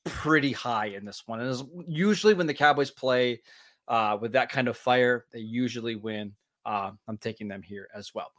pretty 0.05 0.53
high 0.53 0.87
in 0.87 1.07
this 1.07 1.23
one. 1.25 1.41
And 1.41 1.69
usually 1.89 2.35
when 2.35 2.47
the 2.47 2.55
Cowboys 2.55 2.91
play 2.91 3.41
uh, 3.89 4.19
with 4.21 4.33
that 4.33 4.51
kind 4.51 4.69
of 4.69 4.77
fire, 4.77 5.27
they 5.33 5.41
usually 5.41 5.97
win. 5.97 6.33
Uh, 6.65 6.91
I'm 7.07 7.19
taking 7.19 7.49
them 7.49 7.63
here 7.63 7.89
as 7.95 8.15
well. 8.15 8.33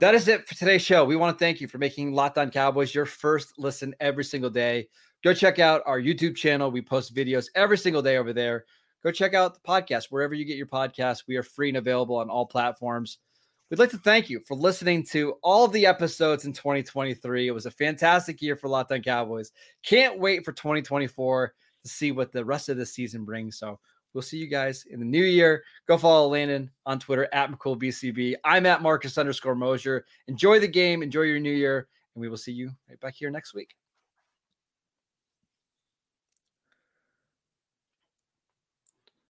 That 0.00 0.14
is 0.14 0.28
it 0.28 0.46
for 0.46 0.54
today's 0.54 0.82
show. 0.82 1.04
We 1.04 1.16
want 1.16 1.36
to 1.36 1.44
thank 1.44 1.60
you 1.60 1.66
for 1.66 1.78
making 1.78 2.12
Locked 2.12 2.38
On 2.38 2.50
Cowboys 2.50 2.94
your 2.94 3.06
first 3.06 3.58
listen 3.58 3.94
every 4.00 4.24
single 4.24 4.50
day. 4.50 4.88
Go 5.24 5.34
check 5.34 5.58
out 5.58 5.82
our 5.86 6.00
YouTube 6.00 6.36
channel. 6.36 6.70
We 6.70 6.82
post 6.82 7.14
videos 7.14 7.46
every 7.56 7.78
single 7.78 8.02
day 8.02 8.16
over 8.16 8.32
there. 8.32 8.64
Go 9.02 9.10
check 9.10 9.34
out 9.34 9.54
the 9.54 9.60
podcast 9.60 10.06
wherever 10.10 10.34
you 10.34 10.44
get 10.44 10.56
your 10.56 10.66
podcasts. 10.66 11.24
We 11.26 11.36
are 11.36 11.42
free 11.42 11.68
and 11.68 11.78
available 11.78 12.16
on 12.16 12.30
all 12.30 12.46
platforms. 12.46 13.18
We'd 13.70 13.78
like 13.78 13.90
to 13.90 13.98
thank 13.98 14.30
you 14.30 14.40
for 14.46 14.54
listening 14.54 15.04
to 15.10 15.34
all 15.42 15.68
the 15.68 15.86
episodes 15.86 16.44
in 16.44 16.52
2023. 16.52 17.48
It 17.48 17.52
was 17.52 17.66
a 17.66 17.70
fantastic 17.70 18.40
year 18.40 18.56
for 18.56 18.68
Locked 18.68 18.92
On 18.92 19.02
Cowboys. 19.02 19.52
Can't 19.82 20.18
wait 20.18 20.44
for 20.44 20.52
2024 20.52 21.52
to 21.82 21.88
see 21.88 22.12
what 22.12 22.32
the 22.32 22.44
rest 22.44 22.68
of 22.68 22.76
the 22.76 22.86
season 22.86 23.24
brings. 23.24 23.58
So 23.58 23.78
We'll 24.14 24.22
see 24.22 24.38
you 24.38 24.46
guys 24.46 24.84
in 24.90 25.00
the 25.00 25.06
new 25.06 25.24
year. 25.24 25.62
Go 25.86 25.98
follow 25.98 26.28
Landon 26.28 26.70
on 26.86 26.98
Twitter 26.98 27.28
at 27.32 27.50
McCoolBCB. 27.50 28.34
I'm 28.44 28.66
at 28.66 28.82
Marcus 28.82 29.18
underscore 29.18 29.54
Mosher. 29.54 30.04
Enjoy 30.26 30.58
the 30.58 30.68
game. 30.68 31.02
Enjoy 31.02 31.22
your 31.22 31.40
new 31.40 31.52
year. 31.52 31.88
And 32.14 32.20
we 32.20 32.28
will 32.28 32.36
see 32.36 32.52
you 32.52 32.70
right 32.88 32.98
back 33.00 33.14
here 33.14 33.30
next 33.30 33.54
week. 33.54 33.74